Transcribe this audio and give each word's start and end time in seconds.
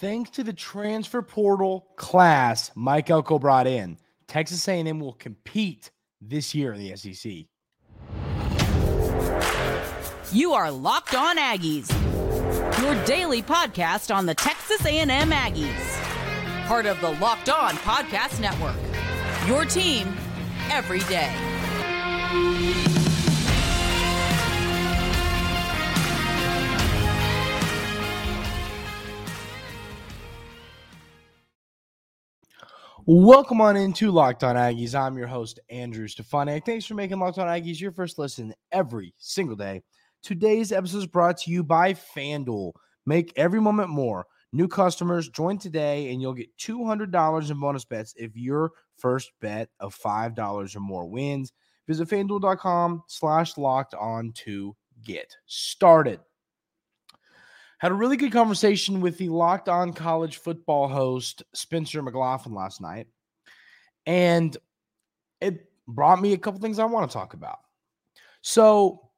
Thanks 0.00 0.30
to 0.30 0.42
the 0.42 0.54
transfer 0.54 1.20
portal 1.20 1.86
class 1.96 2.70
Mike 2.74 3.10
Elko 3.10 3.38
brought 3.38 3.66
in, 3.66 3.98
Texas 4.28 4.66
A&M 4.66 4.98
will 4.98 5.12
compete 5.12 5.90
this 6.22 6.54
year 6.54 6.72
in 6.72 6.78
the 6.80 6.96
SEC. 6.96 7.30
You 10.32 10.54
are 10.54 10.70
Locked 10.70 11.14
On 11.14 11.36
Aggies, 11.36 11.90
your 12.80 13.04
daily 13.04 13.42
podcast 13.42 14.14
on 14.14 14.24
the 14.24 14.34
Texas 14.34 14.86
A&M 14.86 15.10
Aggies, 15.10 16.66
part 16.66 16.86
of 16.86 16.98
the 17.02 17.10
Locked 17.20 17.50
On 17.50 17.74
Podcast 17.74 18.40
Network. 18.40 18.76
Your 19.46 19.66
team 19.66 20.16
every 20.70 21.00
day. 21.00 21.30
Welcome 33.12 33.60
on 33.60 33.76
into 33.76 34.12
Locked 34.12 34.44
On 34.44 34.54
Aggies. 34.54 34.94
I'm 34.94 35.18
your 35.18 35.26
host, 35.26 35.58
Andrew 35.68 36.06
Stefaniak. 36.06 36.64
Thanks 36.64 36.86
for 36.86 36.94
making 36.94 37.18
Locked 37.18 37.38
On 37.38 37.48
Aggies 37.48 37.80
your 37.80 37.90
first 37.90 38.20
listen 38.20 38.54
every 38.70 39.12
single 39.18 39.56
day. 39.56 39.82
Today's 40.22 40.70
episode 40.70 40.98
is 40.98 41.06
brought 41.08 41.36
to 41.38 41.50
you 41.50 41.64
by 41.64 41.92
FanDuel. 41.92 42.70
Make 43.06 43.32
every 43.34 43.60
moment 43.60 43.88
more. 43.88 44.26
New 44.52 44.68
customers 44.68 45.28
join 45.28 45.58
today 45.58 46.12
and 46.12 46.22
you'll 46.22 46.34
get 46.34 46.56
$200 46.58 47.50
in 47.50 47.58
bonus 47.58 47.84
bets 47.84 48.14
if 48.16 48.36
your 48.36 48.70
first 48.96 49.32
bet 49.40 49.70
of 49.80 49.92
$5 49.98 50.76
or 50.76 50.80
more 50.80 51.10
wins. 51.10 51.52
Visit 51.88 52.08
fanduel.com 52.08 53.02
slash 53.08 53.58
locked 53.58 53.94
on 53.94 54.30
to 54.44 54.76
get 55.02 55.34
started. 55.46 56.20
Had 57.80 57.92
a 57.92 57.94
really 57.94 58.18
good 58.18 58.32
conversation 58.32 59.00
with 59.00 59.16
the 59.16 59.30
Locked 59.30 59.68
On 59.68 59.94
College 59.94 60.36
Football 60.36 60.88
host, 60.88 61.42
Spencer 61.54 62.02
McLaughlin, 62.02 62.54
last 62.54 62.80
night. 62.80 63.06
And 64.04 64.54
it 65.40 65.66
brought 65.88 66.20
me 66.20 66.34
a 66.34 66.38
couple 66.38 66.60
things 66.60 66.78
I 66.78 66.84
want 66.84 67.10
to 67.10 67.14
talk 67.14 67.32
about. 67.32 67.58
So, 68.42 69.08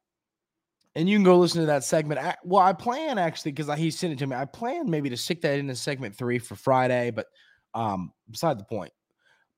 and 0.95 1.09
you 1.09 1.17
can 1.17 1.25
go 1.25 1.39
listen 1.39 1.59
to 1.59 1.67
that 1.67 1.83
segment. 1.83 2.21
well, 2.45 2.61
I 2.61 2.71
plan 2.71 3.17
actually, 3.17 3.51
because 3.51 3.77
he 3.77 3.91
sent 3.91 4.13
it 4.13 4.19
to 4.19 4.27
me, 4.27 4.35
I 4.35 4.45
plan 4.45 4.89
maybe 4.89 5.09
to 5.09 5.17
stick 5.17 5.41
that 5.41 5.59
into 5.59 5.75
segment 5.75 6.15
three 6.15 6.39
for 6.39 6.55
Friday, 6.55 7.11
but 7.11 7.27
um, 7.73 8.13
beside 8.31 8.59
the 8.59 8.65
point. 8.65 8.93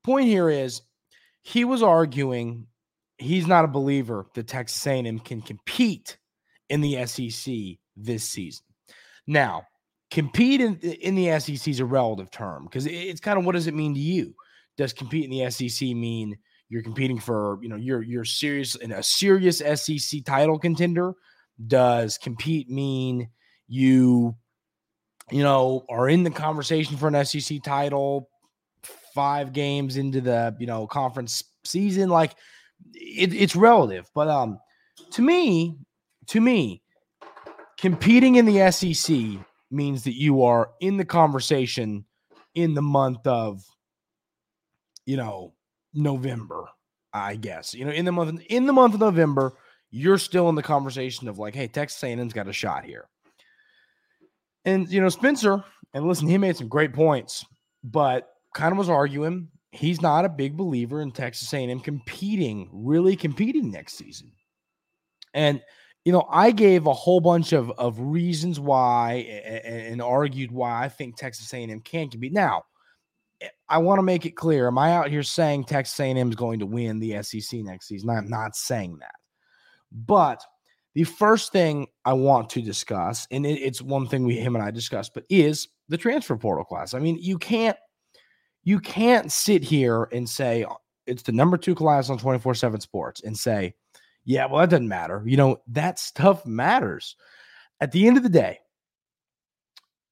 Point 0.02 0.26
here 0.26 0.50
is 0.50 0.82
he 1.42 1.64
was 1.64 1.82
arguing 1.82 2.66
he's 3.18 3.46
not 3.46 3.64
a 3.64 3.68
believer 3.68 4.26
that 4.34 4.48
Texas 4.48 4.84
A&M 4.86 5.20
can 5.20 5.40
compete 5.40 6.18
in 6.68 6.80
the 6.80 7.06
SEC 7.06 7.54
this 7.96 8.24
season. 8.24 8.65
Now, 9.26 9.66
compete 10.10 10.60
in, 10.60 10.76
in 10.78 11.14
the 11.14 11.38
SEC 11.40 11.68
is 11.68 11.80
a 11.80 11.84
relative 11.84 12.30
term 12.30 12.64
because 12.64 12.86
it's 12.86 13.20
kind 13.20 13.38
of 13.38 13.44
what 13.44 13.54
does 13.54 13.66
it 13.66 13.74
mean 13.74 13.94
to 13.94 14.00
you? 14.00 14.34
Does 14.76 14.92
compete 14.92 15.24
in 15.24 15.30
the 15.30 15.50
SEC 15.50 15.88
mean 15.88 16.36
you're 16.68 16.82
competing 16.82 17.18
for, 17.18 17.58
you 17.62 17.68
know, 17.68 17.76
you're 17.76 18.02
you're 18.02 18.24
serious 18.24 18.74
in 18.76 18.92
a 18.92 19.02
serious 19.02 19.58
SEC 19.58 20.24
title 20.24 20.58
contender? 20.58 21.14
Does 21.66 22.18
compete 22.18 22.68
mean 22.68 23.28
you, 23.68 24.36
you 25.30 25.42
know, 25.42 25.84
are 25.88 26.08
in 26.08 26.22
the 26.22 26.30
conversation 26.30 26.96
for 26.96 27.08
an 27.08 27.24
SEC 27.24 27.62
title 27.62 28.28
five 29.14 29.52
games 29.52 29.96
into 29.96 30.20
the, 30.20 30.54
you 30.58 30.66
know, 30.66 30.86
conference 30.86 31.42
season? 31.64 32.10
Like 32.10 32.32
it, 32.94 33.32
it's 33.32 33.56
relative. 33.56 34.06
But 34.14 34.28
um 34.28 34.58
to 35.12 35.22
me, 35.22 35.78
to 36.28 36.40
me, 36.40 36.82
competing 37.78 38.36
in 38.36 38.46
the 38.46 38.70
SEC 38.70 39.16
means 39.70 40.04
that 40.04 40.14
you 40.14 40.42
are 40.42 40.70
in 40.80 40.96
the 40.96 41.04
conversation 41.04 42.04
in 42.54 42.74
the 42.74 42.82
month 42.82 43.26
of, 43.26 43.62
you 45.04 45.16
know, 45.16 45.54
November, 45.94 46.68
I 47.12 47.36
guess. 47.36 47.74
You 47.74 47.84
know, 47.84 47.92
in 47.92 48.04
the 48.04 48.12
month 48.12 48.40
in 48.48 48.66
the 48.66 48.72
month 48.72 48.94
of 48.94 49.00
November, 49.00 49.54
you're 49.90 50.18
still 50.18 50.48
in 50.48 50.54
the 50.54 50.62
conversation 50.62 51.28
of 51.28 51.38
like, 51.38 51.54
hey, 51.54 51.68
Texas 51.68 52.02
A&M's 52.02 52.32
got 52.32 52.48
a 52.48 52.52
shot 52.52 52.84
here. 52.84 53.08
And 54.64 54.88
you 54.90 55.00
know, 55.00 55.08
Spencer, 55.08 55.62
and 55.94 56.06
listen, 56.06 56.28
he 56.28 56.38
made 56.38 56.56
some 56.56 56.68
great 56.68 56.92
points, 56.92 57.44
but 57.84 58.28
kind 58.54 58.72
of 58.72 58.78
was 58.78 58.88
arguing 58.88 59.48
he's 59.76 60.00
not 60.00 60.24
a 60.24 60.28
big 60.28 60.56
believer 60.56 61.00
in 61.00 61.12
Texas 61.12 61.52
A&M 61.52 61.80
competing, 61.80 62.68
really 62.72 63.16
competing 63.16 63.70
next 63.70 63.94
season. 63.94 64.32
And 65.34 65.60
you 66.06 66.12
know, 66.12 66.24
I 66.30 66.52
gave 66.52 66.86
a 66.86 66.94
whole 66.94 67.18
bunch 67.18 67.52
of 67.52 67.68
of 67.72 67.98
reasons 67.98 68.60
why 68.60 69.26
and, 69.44 69.82
and 69.88 70.02
argued 70.02 70.52
why 70.52 70.84
I 70.84 70.88
think 70.88 71.16
Texas 71.16 71.52
A&M 71.52 71.80
can 71.80 72.08
compete. 72.08 72.32
Now, 72.32 72.62
eh, 73.40 73.48
I 73.68 73.78
want 73.78 73.98
to 73.98 74.04
make 74.04 74.24
it 74.24 74.36
clear: 74.36 74.68
Am 74.68 74.78
I 74.78 74.92
out 74.92 75.10
here 75.10 75.24
saying 75.24 75.64
Texas 75.64 75.98
A&M 75.98 76.28
is 76.28 76.36
going 76.36 76.60
to 76.60 76.66
win 76.66 77.00
the 77.00 77.20
SEC 77.24 77.58
next 77.58 77.88
season? 77.88 78.08
I'm 78.08 78.30
not 78.30 78.54
saying 78.54 78.98
that. 79.00 79.16
But 79.90 80.44
the 80.94 81.02
first 81.02 81.50
thing 81.50 81.88
I 82.04 82.12
want 82.12 82.50
to 82.50 82.62
discuss, 82.62 83.26
and 83.32 83.44
it, 83.44 83.60
it's 83.60 83.82
one 83.82 84.06
thing 84.06 84.24
we 84.24 84.36
him 84.36 84.54
and 84.54 84.64
I 84.64 84.70
discussed, 84.70 85.12
but 85.12 85.24
is 85.28 85.66
the 85.88 85.98
transfer 85.98 86.36
portal 86.36 86.64
class. 86.64 86.94
I 86.94 87.00
mean, 87.00 87.18
you 87.20 87.36
can't 87.36 87.76
you 88.62 88.78
can't 88.78 89.32
sit 89.32 89.64
here 89.64 90.04
and 90.12 90.28
say 90.28 90.64
it's 91.08 91.24
the 91.24 91.32
number 91.32 91.56
two 91.56 91.74
class 91.74 92.10
on 92.10 92.18
24 92.18 92.54
7 92.54 92.80
sports 92.80 93.24
and 93.24 93.36
say 93.36 93.74
yeah, 94.26 94.46
well, 94.46 94.60
that 94.60 94.70
doesn't 94.70 94.88
matter. 94.88 95.22
You 95.24 95.36
know, 95.36 95.60
that 95.68 95.98
stuff 95.98 96.44
matters. 96.44 97.16
At 97.80 97.92
the 97.92 98.06
end 98.06 98.16
of 98.16 98.22
the 98.24 98.28
day, 98.28 98.58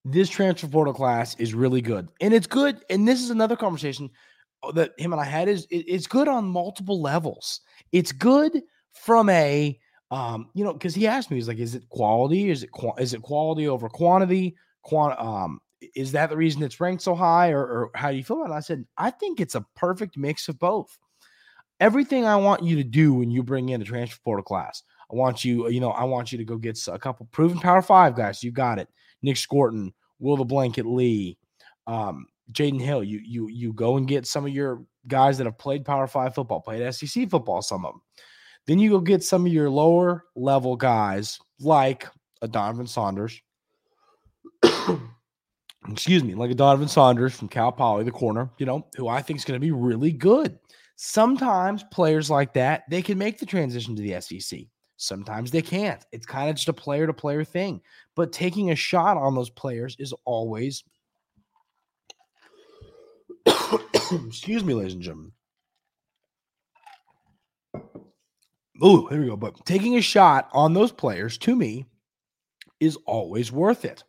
this 0.04 0.30
transfer 0.30 0.68
portal 0.68 0.94
class 0.94 1.34
is 1.38 1.52
really 1.52 1.80
good. 1.80 2.08
And 2.20 2.32
it's 2.32 2.46
good. 2.46 2.84
And 2.88 3.06
this 3.06 3.20
is 3.20 3.30
another 3.30 3.56
conversation 3.56 4.08
uh, 4.62 4.72
that 4.72 4.92
him 4.98 5.12
and 5.12 5.20
I 5.20 5.24
had 5.24 5.48
is 5.48 5.66
it's 5.70 6.06
good 6.06 6.28
on 6.28 6.44
multiple 6.44 7.02
levels. 7.02 7.60
It's 7.92 8.12
good 8.12 8.62
from 8.92 9.28
a 9.30 9.78
um, 10.10 10.50
you 10.54 10.62
know, 10.62 10.72
because 10.72 10.94
he 10.94 11.08
asked 11.08 11.30
me, 11.30 11.36
he's 11.36 11.48
like, 11.48 11.58
is 11.58 11.74
it 11.74 11.88
quality? 11.88 12.50
Is 12.50 12.62
it 12.62 12.70
is 12.98 13.14
it 13.14 13.22
quality 13.22 13.66
over 13.66 13.88
quantity? 13.88 14.54
Quant 14.82 15.18
um, 15.18 15.58
is 15.96 16.12
that 16.12 16.30
the 16.30 16.36
reason 16.36 16.62
it's 16.62 16.78
ranked 16.78 17.02
so 17.02 17.16
high, 17.16 17.50
or, 17.50 17.62
or 17.62 17.90
how 17.96 18.12
do 18.12 18.16
you 18.16 18.22
feel 18.22 18.40
about 18.40 18.52
it? 18.52 18.56
I 18.56 18.60
said, 18.60 18.84
I 18.96 19.10
think 19.10 19.40
it's 19.40 19.56
a 19.56 19.66
perfect 19.74 20.16
mix 20.16 20.48
of 20.48 20.58
both 20.60 20.96
everything 21.84 22.24
I 22.24 22.36
want 22.36 22.62
you 22.62 22.76
to 22.76 22.82
do 22.82 23.12
when 23.12 23.30
you 23.30 23.42
bring 23.42 23.68
in 23.68 23.82
a 23.82 23.84
transfer 23.84 24.18
portal 24.24 24.42
class. 24.42 24.82
I 25.12 25.16
want 25.16 25.44
you, 25.44 25.68
you 25.68 25.80
know, 25.80 25.90
I 25.90 26.04
want 26.04 26.32
you 26.32 26.38
to 26.38 26.44
go 26.44 26.56
get 26.56 26.80
a 26.88 26.98
couple 26.98 27.28
proven 27.30 27.58
Power 27.58 27.82
Five 27.82 28.16
guys. 28.16 28.42
You 28.42 28.52
got 28.52 28.78
it. 28.78 28.88
Nic 29.22 29.36
Scourton, 29.36 29.92
Will 30.18 30.38
the 30.38 30.44
Blanket 30.46 30.86
Lee, 30.86 31.36
um, 31.86 32.26
Jaden 32.52 32.80
Hill. 32.80 33.04
You 33.04 33.20
you 33.22 33.48
you 33.48 33.74
go 33.74 33.98
and 33.98 34.08
get 34.08 34.26
some 34.26 34.46
of 34.46 34.52
your 34.52 34.82
guys 35.06 35.36
that 35.36 35.44
have 35.44 35.58
played 35.58 35.84
Power 35.84 36.06
Five 36.06 36.34
football, 36.34 36.62
played 36.62 36.90
SEC 36.94 37.28
football, 37.28 37.60
some 37.60 37.84
of 37.84 37.92
them. 37.92 38.00
Then 38.66 38.78
you 38.78 38.88
go 38.88 39.00
get 39.00 39.22
some 39.22 39.44
of 39.44 39.52
your 39.52 39.68
lower 39.68 40.24
level 40.34 40.76
guys 40.76 41.38
like 41.60 42.08
a 42.40 42.48
Donovan 42.48 42.86
Saunders. 42.86 43.42
Excuse 45.90 46.24
me, 46.24 46.34
like 46.34 46.50
a 46.50 46.54
Donovan 46.54 46.88
Saunders 46.88 47.36
from 47.36 47.48
Cal 47.48 47.70
Poly, 47.70 48.04
the 48.04 48.10
corner, 48.10 48.48
you 48.56 48.64
know, 48.64 48.86
who 48.96 49.06
I 49.06 49.20
think 49.20 49.38
is 49.38 49.44
going 49.44 49.60
to 49.60 49.64
be 49.64 49.70
really 49.70 50.12
good. 50.12 50.58
Sometimes 50.96 51.84
players 51.90 52.30
like 52.30 52.54
that, 52.54 52.84
they 52.88 53.02
can 53.02 53.18
make 53.18 53.38
the 53.38 53.46
transition 53.46 53.96
to 53.96 54.02
the 54.02 54.20
SEC. 54.20 54.60
Sometimes 54.96 55.50
they 55.50 55.62
can't. 55.62 56.04
It's 56.12 56.26
kind 56.26 56.48
of 56.48 56.56
just 56.56 56.68
a 56.68 56.72
player 56.72 57.06
to 57.06 57.12
player 57.12 57.44
thing. 57.44 57.80
But 58.14 58.32
taking 58.32 58.70
a 58.70 58.76
shot 58.76 59.16
on 59.16 59.34
those 59.34 59.50
players 59.50 59.96
is 59.98 60.14
always 60.24 60.84
excuse 64.26 64.64
me, 64.64 64.74
ladies 64.74 64.94
and 64.94 65.02
gentlemen. 65.02 65.32
Oh, 68.82 69.06
here 69.06 69.20
we 69.20 69.26
go. 69.26 69.36
But 69.36 69.64
taking 69.64 69.96
a 69.96 70.02
shot 70.02 70.48
on 70.52 70.74
those 70.74 70.92
players 70.92 71.38
to 71.38 71.54
me 71.54 71.86
is 72.80 72.96
always 73.06 73.52
worth 73.52 73.84
it. 73.84 74.02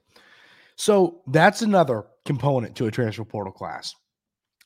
So 0.76 1.22
that's 1.28 1.62
another 1.62 2.06
component 2.26 2.76
to 2.78 2.88
a 2.88 2.92
transfer 2.92 3.24
portal 3.24 3.54
class. 3.54 3.94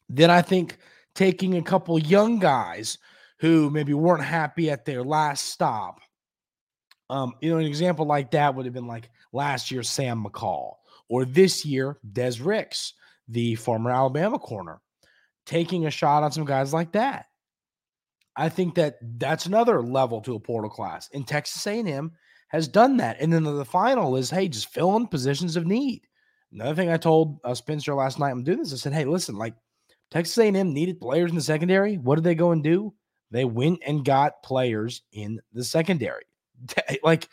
Then 0.07 0.31
I 0.31 0.41
think 0.41 0.77
taking 1.19 1.57
a 1.57 1.61
couple 1.61 1.99
young 1.99 2.39
guys 2.39 2.97
who 3.39 3.69
maybe 3.69 3.93
weren't 3.93 4.23
happy 4.23 4.71
at 4.71 4.85
their 4.85 5.03
last 5.03 5.47
stop. 5.47 5.99
Um, 7.09 7.33
you 7.41 7.51
know, 7.51 7.57
an 7.57 7.65
example 7.65 8.05
like 8.05 8.31
that 8.31 8.55
would 8.55 8.65
have 8.65 8.73
been 8.73 8.87
like 8.87 9.09
last 9.33 9.69
year 9.69 9.83
Sam 9.83 10.23
McCall, 10.23 10.75
or 11.09 11.25
this 11.25 11.65
year 11.65 11.97
Des 12.13 12.41
Ricks, 12.41 12.93
the 13.27 13.55
former 13.55 13.91
Alabama 13.91 14.39
corner, 14.39 14.79
taking 15.45 15.87
a 15.87 15.91
shot 15.91 16.23
on 16.23 16.31
some 16.31 16.45
guys 16.45 16.71
like 16.73 16.93
that. 16.93 17.25
I 18.37 18.47
think 18.47 18.75
that 18.75 18.95
that's 19.17 19.45
another 19.45 19.81
level 19.81 20.21
to 20.21 20.35
a 20.35 20.39
portal 20.39 20.69
class. 20.69 21.09
And 21.13 21.27
Texas 21.27 21.67
A&M 21.67 22.13
has 22.47 22.69
done 22.69 22.95
that. 22.97 23.17
And 23.19 23.33
then 23.33 23.43
the 23.43 23.65
final 23.65 24.15
is, 24.15 24.29
hey, 24.29 24.47
just 24.47 24.71
fill 24.71 24.95
in 24.95 25.05
positions 25.05 25.57
of 25.57 25.67
need. 25.67 26.07
Another 26.53 26.75
thing 26.75 26.89
I 26.89 26.95
told 26.95 27.39
uh, 27.43 27.53
Spencer 27.55 27.93
last 27.93 28.19
night, 28.19 28.31
I'm 28.31 28.45
doing 28.45 28.59
this. 28.59 28.71
I 28.71 28.77
said, 28.77 28.93
hey, 28.93 29.03
listen, 29.03 29.35
like 29.35 29.55
Texas 30.11 30.37
A&M 30.37 30.73
needed 30.73 30.99
players 30.99 31.29
in 31.29 31.35
the 31.35 31.41
secondary. 31.41 31.97
What 31.97 32.15
did 32.15 32.23
they 32.23 32.35
go 32.35 32.51
and 32.51 32.63
do? 32.63 32.93
They 33.31 33.45
went 33.45 33.79
and 33.85 34.03
got 34.03 34.41
players 34.43 35.03
in 35.11 35.39
the 35.53 35.63
secondary. 35.63 36.23
Like 37.03 37.29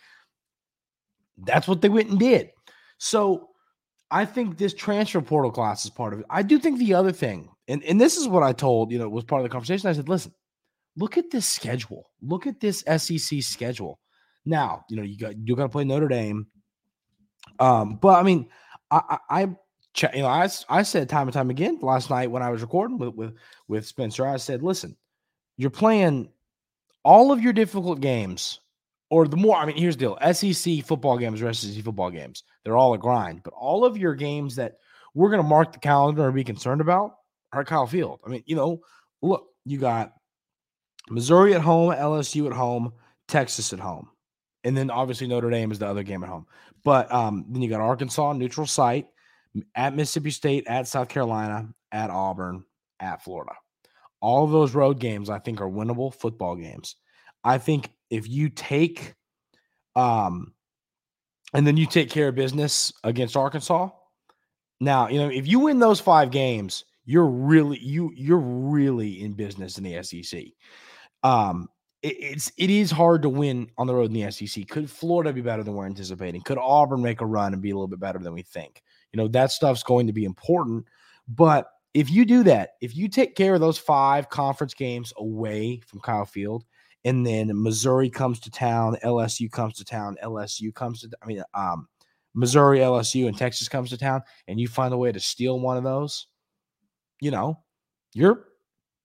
that's 1.39 1.67
what 1.67 1.83
they 1.83 1.89
went 1.89 2.11
and 2.11 2.19
did. 2.19 2.51
So 2.99 3.49
I 4.11 4.25
think 4.25 4.57
this 4.57 4.73
transfer 4.73 5.21
portal 5.21 5.51
class 5.51 5.85
is 5.85 5.91
part 5.91 6.13
of 6.13 6.21
it. 6.21 6.27
I 6.31 6.43
do 6.43 6.59
think 6.59 6.79
the 6.79 6.95
other 6.95 7.13
thing, 7.13 7.49
and, 7.69 7.83
and 7.85 8.01
this 8.01 8.17
is 8.17 8.29
what 8.29 8.43
I 8.43 8.53
told, 8.53 8.93
you 8.93 8.99
know, 8.99 9.09
was 9.09 9.25
part 9.25 9.41
of 9.41 9.45
the 9.45 9.51
conversation. 9.51 9.89
I 9.89 9.93
said, 9.93 10.09
listen, 10.09 10.33
look 10.97 11.19
at 11.19 11.31
this 11.31 11.47
schedule. 11.47 12.11
Look 12.23 12.47
at 12.47 12.61
this 12.61 12.85
SEC 12.97 13.43
schedule. 13.43 13.99
Now, 14.45 14.85
you 14.89 14.97
know, 14.97 15.03
you 15.03 15.19
got 15.19 15.37
you 15.37 15.57
got 15.57 15.65
to 15.65 15.69
play 15.69 15.85
Notre 15.85 16.09
Dame. 16.09 16.47
Um, 17.59 17.97
but 17.97 18.19
I 18.19 18.23
mean, 18.23 18.49
I, 18.91 19.19
I 19.29 19.49
you 20.03 20.23
know, 20.23 20.29
I, 20.29 20.49
I 20.69 20.83
said 20.83 21.09
time 21.09 21.27
and 21.27 21.33
time 21.33 21.51
again 21.51 21.79
last 21.81 22.11
night 22.11 22.31
when 22.31 22.43
I 22.43 22.51
was 22.51 22.63
recording 22.63 22.99
with, 22.99 23.15
with 23.15 23.35
with 23.69 23.87
Spencer, 23.87 24.27
I 24.27 24.37
said, 24.37 24.63
listen, 24.63 24.97
you're 25.57 25.71
playing 25.71 26.29
all 27.05 27.33
of 27.33 27.41
your 27.41 27.53
difficult 27.53 28.01
games, 28.01 28.61
or 29.11 29.29
the 29.29 29.37
more, 29.37 29.57
I 29.57 29.65
mean, 29.65 29.77
here's 29.77 29.97
the 29.97 30.17
deal 30.17 30.33
SEC 30.33 30.85
football 30.85 31.19
games 31.19 31.41
or 31.41 31.53
SEC 31.53 31.83
football 31.83 32.11
games, 32.11 32.43
they're 32.65 32.77
all 32.77 32.95
a 32.95 32.99
grind, 32.99 33.43
but 33.43 33.55
all 33.55 33.85
of 33.85 33.97
your 33.97 34.15
games 34.15 34.57
that 34.57 34.79
we're 35.15 35.31
going 35.31 35.43
to 35.43 35.49
mark 35.49 35.73
the 35.73 35.79
calendar 35.79 36.27
and 36.27 36.35
be 36.35 36.45
concerned 36.45 36.81
about 36.81 37.17
are 37.53 37.65
Kyle 37.65 37.87
Field. 37.87 38.21
I 38.27 38.29
mean, 38.29 38.43
you 38.45 38.57
know, 38.57 38.81
look, 39.23 39.47
you 39.65 39.79
got 39.79 40.13
Missouri 41.09 41.55
at 41.55 41.61
home, 41.61 41.91
LSU 41.93 42.47
at 42.47 42.53
home, 42.53 42.93
Texas 43.29 43.73
at 43.73 43.81
home. 43.81 44.11
And 44.65 44.77
then 44.77 44.91
obviously 44.91 45.27
Notre 45.27 45.49
Dame 45.49 45.71
is 45.71 45.79
the 45.79 45.87
other 45.87 46.03
game 46.03 46.23
at 46.23 46.29
home. 46.29 46.47
But 46.85 47.11
um, 47.13 47.47
then 47.49 47.63
you 47.63 47.71
got 47.71 47.81
Arkansas, 47.81 48.33
neutral 48.33 48.67
site, 48.67 49.07
at 49.75 49.95
Mississippi 49.95 50.31
State, 50.31 50.67
at 50.67 50.89
South 50.89 51.09
Carolina, 51.09 51.69
at 51.93 52.11
Auburn, 52.11 52.65
at 53.01 53.23
Florida. 53.23 53.53
All 54.21 54.45
of 54.45 54.51
those 54.51 54.75
road 54.75 54.99
games, 54.99 55.31
I 55.31 55.39
think, 55.39 55.61
are 55.61 55.69
winnable 55.69 56.15
football 56.15 56.57
games. 56.57 56.97
I 57.45 57.59
think 57.59 57.91
if 58.11 58.29
you 58.29 58.49
take, 58.49 59.15
um, 59.95 60.53
and 61.55 61.67
then 61.67 61.77
you 61.77 61.87
take 61.87 62.11
care 62.11 62.29
of 62.29 62.35
business 62.35 62.93
against 63.05 63.37
Arkansas. 63.37 63.91
Now, 64.81 65.09
you 65.09 65.19
know, 65.19 65.29
if 65.29 65.47
you 65.47 65.61
win 65.61 65.79
those 65.79 66.01
five 66.01 66.31
games, 66.31 66.85
you're 67.05 67.27
really 67.27 67.79
you 67.79 68.13
you're 68.15 68.39
really 68.39 69.23
in 69.23 69.33
business 69.33 69.79
in 69.79 69.85
the 69.85 70.03
SEC. 70.03 70.45
Um, 71.23 71.69
it, 72.03 72.17
it's 72.19 72.53
it 72.59 72.69
is 72.69 72.91
hard 72.91 73.23
to 73.23 73.29
win 73.29 73.71
on 73.79 73.87
the 73.87 73.95
road 73.95 74.13
in 74.13 74.21
the 74.21 74.31
SEC. 74.31 74.67
Could 74.69 74.91
Florida 74.91 75.33
be 75.33 75.41
better 75.41 75.63
than 75.63 75.75
we're 75.75 75.87
anticipating? 75.87 76.43
Could 76.43 76.59
Auburn 76.59 77.01
make 77.01 77.21
a 77.21 77.27
run 77.27 77.53
and 77.53 77.63
be 77.63 77.71
a 77.71 77.75
little 77.75 77.87
bit 77.87 78.01
better 78.01 78.19
than 78.19 78.35
we 78.35 78.43
think? 78.43 78.83
You 79.17 79.23
know, 79.23 79.29
that 79.29 79.51
stuff's 79.51 79.83
going 79.83 80.07
to 80.09 80.13
be 80.13 80.27
important. 80.27 80.85
But 81.27 81.71
if 81.95 82.11
you 82.11 82.27
do 82.27 82.43
that, 82.43 82.73
if 82.83 82.95
you 82.95 83.09
take 83.09 83.35
care 83.35 83.55
of 83.55 83.63
those 83.63 83.79
five 83.79 84.29
conference 84.29 84.75
games 84.75 85.11
away 85.17 85.81
from 85.87 86.01
Kyle 86.01 86.27
Field, 86.27 86.67
and 87.03 87.27
then 87.27 87.51
Missouri 87.55 88.11
comes 88.11 88.41
to 88.41 88.51
town, 88.51 88.99
LSU 89.03 89.51
comes 89.51 89.77
to 89.77 89.87
town, 89.87 90.19
LSU 90.23 90.75
comes 90.75 91.01
to, 91.01 91.09
I 91.23 91.27
mean, 91.27 91.43
um, 91.55 91.89
Missouri, 92.35 92.81
LSU, 92.81 93.27
and 93.27 93.39
Texas 93.39 93.71
comes 93.71 93.89
to 93.89 93.97
town, 93.97 94.21
and 94.49 94.61
you 94.61 94.69
find 94.69 94.93
a 94.93 94.99
way 94.99 95.13
to 95.13 95.19
steal 95.19 95.61
one 95.61 95.79
of 95.79 95.83
those, 95.83 96.27
you 97.23 97.31
know, 97.31 97.59
you're 98.13 98.49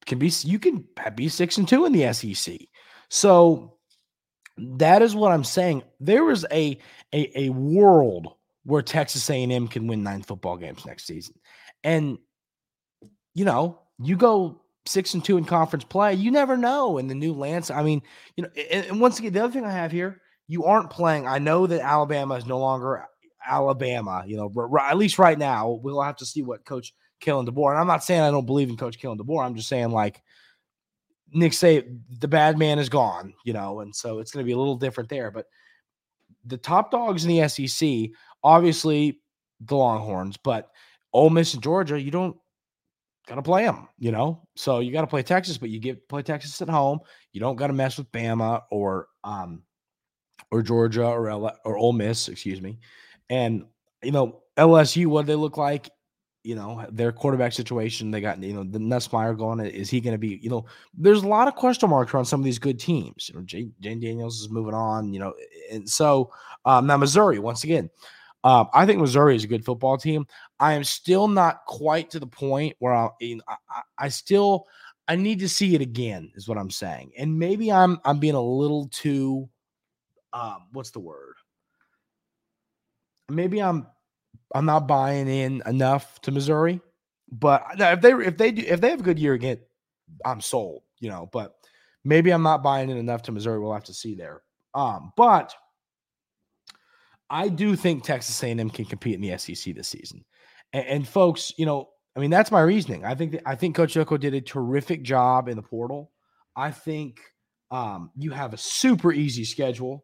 can 0.07 0.19
be 0.19 0.29
you 0.43 0.59
can 0.59 0.83
be 1.15 1.29
six 1.29 1.57
and 1.57 1.69
two 1.69 1.85
in 1.85 1.93
the 1.93 2.11
SEC. 2.11 2.59
So 3.07 3.77
that 4.57 5.01
is 5.01 5.15
what 5.15 5.31
I'm 5.31 5.45
saying. 5.45 5.83
There 6.01 6.31
is 6.31 6.45
a 6.51 6.77
a, 7.13 7.45
a 7.45 7.49
world 7.51 8.35
where 8.63 8.81
Texas 8.81 9.29
A&M 9.29 9.67
can 9.67 9.87
win 9.87 10.03
nine 10.03 10.21
football 10.21 10.57
games 10.57 10.85
next 10.85 11.05
season. 11.05 11.35
And 11.83 12.17
you 13.33 13.45
know, 13.45 13.79
you 13.99 14.15
go 14.15 14.61
six 14.85 15.13
and 15.13 15.23
two 15.23 15.37
in 15.37 15.45
conference 15.45 15.83
play, 15.83 16.13
you 16.13 16.31
never 16.31 16.57
know. 16.57 16.97
in 16.97 17.07
the 17.07 17.15
new 17.15 17.33
Lance, 17.33 17.69
I 17.69 17.83
mean, 17.83 18.01
you 18.35 18.43
know, 18.43 18.49
and, 18.71 18.85
and 18.87 18.99
once 18.99 19.19
again, 19.19 19.33
the 19.33 19.43
other 19.43 19.53
thing 19.53 19.65
I 19.65 19.71
have 19.71 19.91
here, 19.91 20.21
you 20.47 20.65
aren't 20.65 20.89
playing. 20.89 21.27
I 21.27 21.39
know 21.39 21.67
that 21.67 21.81
Alabama 21.81 22.35
is 22.35 22.45
no 22.45 22.59
longer 22.59 23.05
Alabama, 23.47 24.23
you 24.27 24.37
know, 24.37 24.51
at 24.79 24.97
least 24.97 25.19
right 25.19 25.37
now. 25.37 25.79
We'll 25.81 26.01
have 26.01 26.17
to 26.17 26.25
see 26.25 26.41
what 26.41 26.65
Coach 26.65 26.93
Kalen 27.21 27.47
DeBoer. 27.47 27.71
And 27.71 27.79
I'm 27.79 27.87
not 27.87 28.03
saying 28.03 28.21
I 28.21 28.31
don't 28.31 28.45
believe 28.45 28.69
in 28.69 28.77
Coach 28.77 28.99
Kalen 28.99 29.17
DeBoer. 29.17 29.45
I'm 29.45 29.55
just 29.55 29.69
saying, 29.69 29.91
like, 29.91 30.21
Nick 31.33 31.53
say 31.53 31.85
the 32.19 32.27
bad 32.27 32.57
man 32.57 32.79
is 32.79 32.89
gone, 32.89 33.33
you 33.45 33.53
know, 33.53 33.79
and 33.79 33.95
so 33.95 34.19
it's 34.19 34.31
going 34.31 34.43
to 34.43 34.47
be 34.47 34.53
a 34.53 34.57
little 34.57 34.75
different 34.75 35.09
there. 35.09 35.31
But 35.31 35.45
the 36.45 36.57
top 36.57 36.91
dogs 36.91 37.23
in 37.23 37.31
the 37.31 37.47
SEC 37.47 38.09
Obviously, 38.43 39.19
the 39.61 39.75
Longhorns, 39.75 40.37
but 40.37 40.71
Ole 41.13 41.29
Miss 41.29 41.53
and 41.53 41.63
Georgia, 41.63 41.99
you 42.01 42.11
don't 42.11 42.35
got 43.27 43.35
to 43.35 43.41
play 43.41 43.65
them, 43.65 43.87
you 43.99 44.11
know. 44.11 44.47
So 44.55 44.79
you 44.79 44.91
got 44.91 45.01
to 45.01 45.07
play 45.07 45.23
Texas, 45.23 45.57
but 45.57 45.69
you 45.69 45.79
get 45.79 46.07
play 46.09 46.23
Texas 46.23 46.61
at 46.61 46.69
home. 46.69 46.99
You 47.33 47.39
don't 47.39 47.55
got 47.55 47.67
to 47.67 47.73
mess 47.73 47.97
with 47.97 48.11
Bama 48.11 48.63
or 48.71 49.07
um 49.23 49.63
or 50.51 50.61
Georgia 50.61 51.05
or 51.05 51.29
L- 51.29 51.59
or 51.63 51.77
Ole 51.77 51.93
Miss, 51.93 52.27
excuse 52.27 52.61
me. 52.61 52.79
And 53.29 53.65
you 54.03 54.11
know 54.11 54.41
LSU, 54.57 55.07
what 55.07 55.25
they 55.25 55.35
look 55.35 55.57
like, 55.57 55.89
you 56.43 56.55
know 56.55 56.85
their 56.91 57.11
quarterback 57.11 57.53
situation. 57.53 58.11
They 58.11 58.21
got 58.21 58.41
you 58.41 58.53
know 58.53 58.63
the 58.63 58.79
Nussmeier 58.79 59.37
going. 59.37 59.59
Is 59.59 59.89
he 59.89 60.01
going 60.01 60.13
to 60.13 60.17
be? 60.17 60.39
You 60.41 60.49
know, 60.49 60.65
there's 60.93 61.23
a 61.23 61.27
lot 61.27 61.47
of 61.47 61.55
question 61.55 61.89
marks 61.89 62.13
around 62.13 62.25
some 62.25 62.41
of 62.41 62.45
these 62.45 62.59
good 62.59 62.79
teams. 62.79 63.29
You 63.29 63.35
know, 63.35 63.45
Jane, 63.45 63.73
Jayden 63.81 64.01
Daniels 64.01 64.41
is 64.41 64.49
moving 64.49 64.73
on. 64.73 65.13
You 65.13 65.19
know, 65.19 65.33
and 65.71 65.87
so 65.87 66.31
um, 66.65 66.87
now 66.87 66.97
Missouri 66.97 67.39
once 67.39 67.63
again. 67.63 67.89
Um, 68.43 68.69
I 68.73 68.85
think 68.85 68.99
Missouri 68.99 69.35
is 69.35 69.43
a 69.43 69.47
good 69.47 69.63
football 69.63 69.97
team. 69.97 70.25
I 70.59 70.73
am 70.73 70.83
still 70.83 71.27
not 71.27 71.65
quite 71.67 72.09
to 72.11 72.19
the 72.19 72.27
point 72.27 72.75
where 72.79 72.93
I, 72.93 73.09
I, 73.21 73.81
I 73.97 74.09
still 74.09 74.65
I 75.07 75.15
need 75.15 75.39
to 75.39 75.49
see 75.49 75.75
it 75.75 75.81
again, 75.81 76.31
is 76.35 76.47
what 76.47 76.57
I'm 76.57 76.71
saying. 76.71 77.11
And 77.17 77.37
maybe 77.37 77.71
I'm 77.71 77.99
I'm 78.05 78.19
being 78.19 78.35
a 78.35 78.41
little 78.41 78.87
too 78.87 79.49
um, 80.33 80.67
what's 80.71 80.91
the 80.91 80.99
word? 80.99 81.35
Maybe 83.29 83.61
I'm 83.61 83.87
I'm 84.53 84.65
not 84.65 84.87
buying 84.87 85.27
in 85.27 85.61
enough 85.65 86.19
to 86.21 86.31
Missouri. 86.31 86.81
But 87.31 87.63
if 87.77 88.01
they 88.01 88.11
if 88.11 88.37
they 88.37 88.51
do 88.51 88.63
if 88.65 88.81
they 88.81 88.89
have 88.89 88.99
a 88.99 89.03
good 89.03 89.19
year 89.19 89.33
again, 89.33 89.59
I'm 90.25 90.41
sold, 90.41 90.83
you 90.99 91.09
know. 91.09 91.29
But 91.31 91.55
maybe 92.03 92.31
I'm 92.31 92.43
not 92.43 92.63
buying 92.63 92.89
in 92.89 92.97
enough 92.97 93.21
to 93.23 93.31
Missouri. 93.31 93.59
We'll 93.59 93.73
have 93.73 93.85
to 93.85 93.93
see 93.93 94.15
there. 94.15 94.41
Um, 94.73 95.11
but 95.15 95.53
I 97.31 97.47
do 97.47 97.77
think 97.77 98.03
Texas 98.03 98.43
A&M 98.43 98.69
can 98.69 98.85
compete 98.85 99.15
in 99.15 99.21
the 99.21 99.37
SEC 99.37 99.73
this 99.73 99.87
season. 99.87 100.25
And, 100.73 100.85
and 100.85 101.07
folks, 101.07 101.53
you 101.57 101.65
know, 101.65 101.89
I 102.15 102.19
mean, 102.19 102.29
that's 102.29 102.51
my 102.51 102.59
reasoning. 102.59 103.05
I 103.05 103.15
think 103.15 103.31
that, 103.31 103.43
I 103.45 103.55
think 103.55 103.75
Coach 103.75 103.95
Elko 103.95 104.17
did 104.17 104.33
a 104.33 104.41
terrific 104.41 105.01
job 105.01 105.47
in 105.47 105.55
the 105.55 105.63
portal. 105.63 106.11
I 106.57 106.71
think 106.71 107.21
um, 107.71 108.11
you 108.17 108.31
have 108.31 108.53
a 108.53 108.57
super 108.57 109.13
easy 109.13 109.45
schedule. 109.45 110.03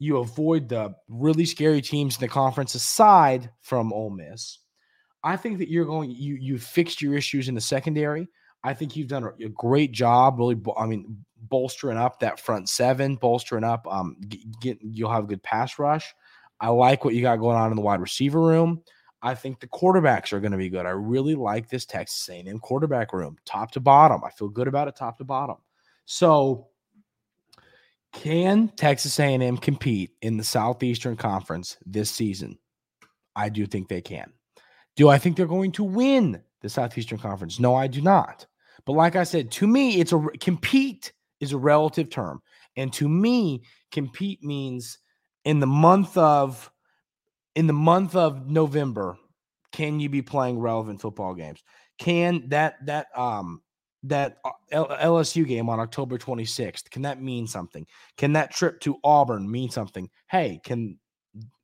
You 0.00 0.18
avoid 0.18 0.68
the 0.68 0.96
really 1.08 1.44
scary 1.44 1.80
teams 1.80 2.16
in 2.16 2.20
the 2.20 2.28
conference 2.28 2.74
aside 2.74 3.50
from 3.62 3.92
Ole 3.92 4.10
Miss. 4.10 4.58
I 5.22 5.36
think 5.36 5.58
that 5.58 5.70
you're 5.70 5.86
going 5.86 6.10
you 6.10 6.34
you 6.34 6.58
fixed 6.58 7.00
your 7.00 7.16
issues 7.16 7.48
in 7.48 7.54
the 7.54 7.60
secondary. 7.60 8.28
I 8.62 8.74
think 8.74 8.96
you've 8.96 9.08
done 9.08 9.24
a, 9.24 9.44
a 9.44 9.48
great 9.48 9.92
job, 9.92 10.38
really. 10.38 10.60
I 10.76 10.86
mean, 10.86 11.24
bolstering 11.40 11.96
up 11.96 12.20
that 12.20 12.40
front 12.40 12.68
seven, 12.68 13.14
bolstering 13.14 13.64
up. 13.64 13.86
Um, 13.88 14.16
get, 14.60 14.78
you'll 14.82 15.12
have 15.12 15.24
a 15.24 15.28
good 15.28 15.42
pass 15.42 15.78
rush. 15.78 16.12
I 16.60 16.68
like 16.68 17.04
what 17.04 17.14
you 17.14 17.22
got 17.22 17.36
going 17.36 17.56
on 17.56 17.70
in 17.70 17.76
the 17.76 17.82
wide 17.82 18.00
receiver 18.00 18.40
room. 18.40 18.82
I 19.22 19.34
think 19.34 19.60
the 19.60 19.66
quarterbacks 19.66 20.32
are 20.32 20.40
going 20.40 20.52
to 20.52 20.58
be 20.58 20.68
good. 20.68 20.86
I 20.86 20.90
really 20.90 21.34
like 21.34 21.68
this 21.68 21.84
Texas 21.84 22.28
A&M 22.28 22.58
quarterback 22.58 23.12
room, 23.12 23.36
top 23.44 23.72
to 23.72 23.80
bottom. 23.80 24.22
I 24.24 24.30
feel 24.30 24.48
good 24.48 24.68
about 24.68 24.88
it, 24.88 24.96
top 24.96 25.18
to 25.18 25.24
bottom. 25.24 25.56
So, 26.04 26.68
can 28.12 28.68
Texas 28.68 29.18
A&M 29.18 29.58
compete 29.58 30.12
in 30.22 30.36
the 30.36 30.44
Southeastern 30.44 31.16
Conference 31.16 31.76
this 31.84 32.10
season? 32.10 32.58
I 33.34 33.48
do 33.48 33.66
think 33.66 33.88
they 33.88 34.00
can. 34.00 34.32
Do 34.96 35.08
I 35.08 35.18
think 35.18 35.36
they're 35.36 35.46
going 35.46 35.72
to 35.72 35.84
win 35.84 36.42
the 36.62 36.68
Southeastern 36.68 37.18
Conference? 37.18 37.60
No, 37.60 37.74
I 37.74 37.86
do 37.86 38.00
not. 38.00 38.46
But 38.86 38.92
like 38.92 39.16
I 39.16 39.24
said, 39.24 39.50
to 39.52 39.66
me, 39.66 40.00
it's 40.00 40.12
a 40.12 40.24
compete 40.40 41.12
is 41.40 41.52
a 41.52 41.58
relative 41.58 42.08
term, 42.08 42.40
and 42.76 42.92
to 42.94 43.08
me, 43.08 43.62
compete 43.90 44.42
means 44.42 44.98
in 45.46 45.60
the 45.60 45.66
month 45.66 46.18
of 46.18 46.70
in 47.54 47.66
the 47.66 47.72
month 47.72 48.14
of 48.14 48.50
November, 48.50 49.16
can 49.72 49.98
you 50.00 50.10
be 50.10 50.20
playing 50.20 50.58
relevant 50.58 51.00
football 51.00 51.34
games? 51.34 51.62
Can 51.98 52.48
that 52.48 52.84
that 52.84 53.06
um 53.16 53.62
that 54.02 54.38
uh, 54.44 54.50
LSU 54.72 55.46
game 55.46 55.70
on 55.70 55.80
October 55.80 56.18
26th 56.18 56.90
can 56.90 57.02
that 57.02 57.22
mean 57.22 57.46
something? 57.46 57.86
Can 58.18 58.32
that 58.34 58.52
trip 58.52 58.80
to 58.80 58.98
Auburn 59.04 59.50
mean 59.50 59.70
something? 59.70 60.10
Hey, 60.28 60.60
can 60.62 60.98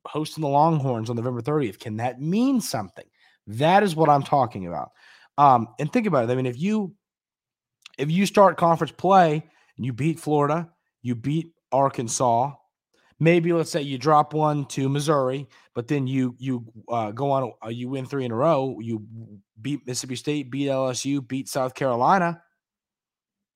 hosting 0.05 0.41
the 0.41 0.47
Longhorns 0.47 1.09
on 1.09 1.17
November 1.17 1.41
30th 1.41 1.77
can 1.77 1.97
that 1.97 2.21
mean 2.21 2.61
something? 2.61 3.05
That 3.47 3.83
is 3.83 3.95
what 3.97 4.09
I'm 4.09 4.23
talking 4.23 4.65
about. 4.65 4.91
Um, 5.37 5.67
and 5.77 5.91
think 5.91 6.07
about 6.07 6.23
it. 6.23 6.31
I 6.31 6.35
mean, 6.35 6.45
if 6.45 6.59
you 6.59 6.95
if 7.97 8.09
you 8.09 8.25
start 8.25 8.55
conference 8.55 8.93
play 8.93 9.43
and 9.75 9.85
you 9.85 9.91
beat 9.91 10.21
Florida, 10.21 10.69
you 11.01 11.15
beat 11.15 11.51
Arkansas, 11.73 12.53
maybe 13.23 13.53
let's 13.53 13.71
say 13.71 13.81
you 13.81 13.97
drop 13.97 14.33
one 14.33 14.65
to 14.65 14.89
Missouri, 14.89 15.47
but 15.73 15.87
then 15.87 16.05
you 16.05 16.35
you 16.37 16.65
uh, 16.89 17.11
go 17.11 17.31
on 17.31 17.53
uh, 17.65 17.69
you 17.69 17.87
win 17.89 18.05
three 18.05 18.25
in 18.25 18.31
a 18.31 18.35
row. 18.35 18.77
You 18.81 19.05
beat 19.61 19.87
Mississippi 19.87 20.17
State, 20.17 20.51
beat 20.51 20.67
LSU, 20.67 21.25
beat 21.25 21.47
South 21.47 21.73
Carolina. 21.73 22.41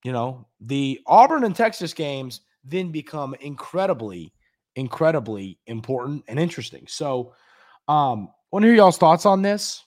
You 0.04 0.12
know 0.12 0.46
the 0.60 1.00
Auburn 1.06 1.44
and 1.44 1.54
Texas 1.54 1.92
games 1.92 2.40
then 2.64 2.90
become 2.90 3.34
incredibly, 3.40 4.32
incredibly 4.76 5.58
important 5.66 6.24
and 6.28 6.38
interesting. 6.38 6.86
So, 6.88 7.34
um, 7.86 8.30
want 8.50 8.62
to 8.62 8.68
hear 8.68 8.76
y'all's 8.76 8.98
thoughts 8.98 9.26
on 9.26 9.42
this. 9.42 9.84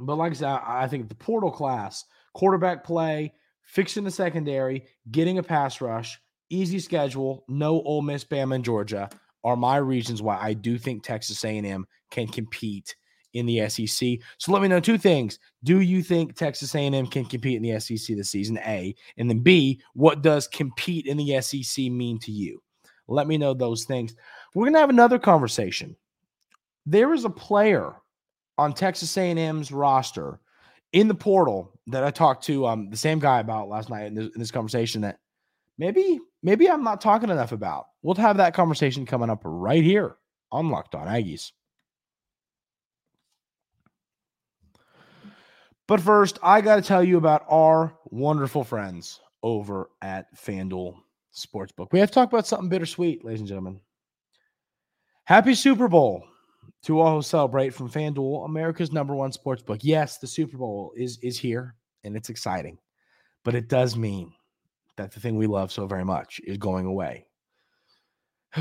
But 0.00 0.16
like 0.16 0.32
I 0.32 0.34
said, 0.34 0.60
I 0.64 0.86
think 0.86 1.08
the 1.08 1.14
portal 1.14 1.50
class, 1.50 2.04
quarterback 2.32 2.84
play, 2.84 3.32
fixing 3.62 4.04
the 4.04 4.10
secondary, 4.10 4.86
getting 5.10 5.38
a 5.38 5.42
pass 5.42 5.80
rush, 5.80 6.20
easy 6.50 6.78
schedule, 6.78 7.44
no 7.48 7.82
Ole 7.82 8.02
Miss, 8.02 8.24
Bama, 8.24 8.56
and 8.56 8.64
Georgia 8.64 9.08
are 9.44 9.56
my 9.56 9.76
reasons 9.76 10.22
why 10.22 10.38
I 10.38 10.54
do 10.54 10.78
think 10.78 11.02
Texas 11.02 11.44
A&M 11.44 11.86
can 12.10 12.26
compete 12.26 12.96
in 13.34 13.46
the 13.46 13.68
SEC. 13.68 14.18
So 14.38 14.52
let 14.52 14.62
me 14.62 14.68
know 14.68 14.80
two 14.80 14.98
things. 14.98 15.38
Do 15.64 15.80
you 15.80 16.02
think 16.02 16.34
Texas 16.34 16.74
A&M 16.74 17.06
can 17.06 17.24
compete 17.24 17.56
in 17.56 17.62
the 17.62 17.78
SEC 17.78 18.16
this 18.16 18.30
season? 18.30 18.58
A, 18.58 18.94
and 19.16 19.28
then 19.28 19.40
B, 19.40 19.80
what 19.94 20.22
does 20.22 20.48
compete 20.48 21.06
in 21.06 21.16
the 21.16 21.40
SEC 21.40 21.84
mean 21.84 22.18
to 22.20 22.32
you? 22.32 22.62
Let 23.06 23.26
me 23.26 23.38
know 23.38 23.54
those 23.54 23.84
things. 23.84 24.14
We're 24.54 24.64
going 24.64 24.74
to 24.74 24.80
have 24.80 24.90
another 24.90 25.18
conversation. 25.18 25.96
There 26.84 27.14
is 27.14 27.24
a 27.24 27.30
player 27.30 27.94
on 28.56 28.72
Texas 28.72 29.16
A&M's 29.16 29.72
roster 29.72 30.40
in 30.92 31.08
the 31.08 31.14
portal 31.14 31.78
that 31.86 32.04
I 32.04 32.10
talked 32.10 32.44
to 32.44 32.66
um, 32.66 32.90
the 32.90 32.96
same 32.96 33.18
guy 33.18 33.40
about 33.40 33.68
last 33.68 33.90
night 33.90 34.06
in 34.06 34.14
this, 34.14 34.28
in 34.34 34.40
this 34.40 34.50
conversation 34.50 35.02
that 35.02 35.18
maybe 35.76 36.18
maybe 36.42 36.68
I'm 36.68 36.84
not 36.84 37.00
talking 37.00 37.30
enough 37.30 37.52
about. 37.52 37.86
We'll 38.02 38.14
have 38.16 38.36
that 38.36 38.54
conversation 38.54 39.06
coming 39.06 39.30
up 39.30 39.40
right 39.44 39.82
here 39.82 40.16
on 40.50 40.70
Locked 40.70 40.94
On 40.94 41.06
Aggies. 41.06 41.52
But 45.86 46.00
first, 46.00 46.38
I 46.42 46.60
got 46.60 46.76
to 46.76 46.82
tell 46.82 47.02
you 47.02 47.16
about 47.16 47.46
our 47.48 47.94
wonderful 48.10 48.62
friends 48.62 49.20
over 49.42 49.88
at 50.02 50.26
FanDuel 50.36 50.96
Sportsbook. 51.34 51.92
We 51.92 51.98
have 51.98 52.10
to 52.10 52.14
talk 52.14 52.30
about 52.30 52.46
something 52.46 52.68
bittersweet, 52.68 53.24
ladies 53.24 53.40
and 53.40 53.48
gentlemen. 53.48 53.80
Happy 55.24 55.54
Super 55.54 55.88
Bowl 55.88 56.24
to 56.82 57.00
all 57.00 57.16
who 57.16 57.22
celebrate 57.22 57.70
from 57.74 57.90
FanDuel, 57.90 58.44
America's 58.44 58.92
number 58.92 59.14
one 59.14 59.30
sportsbook. 59.30 59.80
Yes, 59.82 60.18
the 60.18 60.26
Super 60.26 60.58
Bowl 60.58 60.92
is 60.96 61.18
is 61.22 61.38
here 61.38 61.74
and 62.04 62.16
it's 62.16 62.28
exciting, 62.28 62.78
but 63.44 63.54
it 63.54 63.68
does 63.68 63.96
mean 63.96 64.32
that 64.98 65.12
the 65.12 65.20
thing 65.20 65.36
we 65.36 65.46
love 65.46 65.72
so 65.72 65.86
very 65.86 66.04
much 66.04 66.40
is 66.44 66.58
going 66.58 66.86
away. 66.86 67.26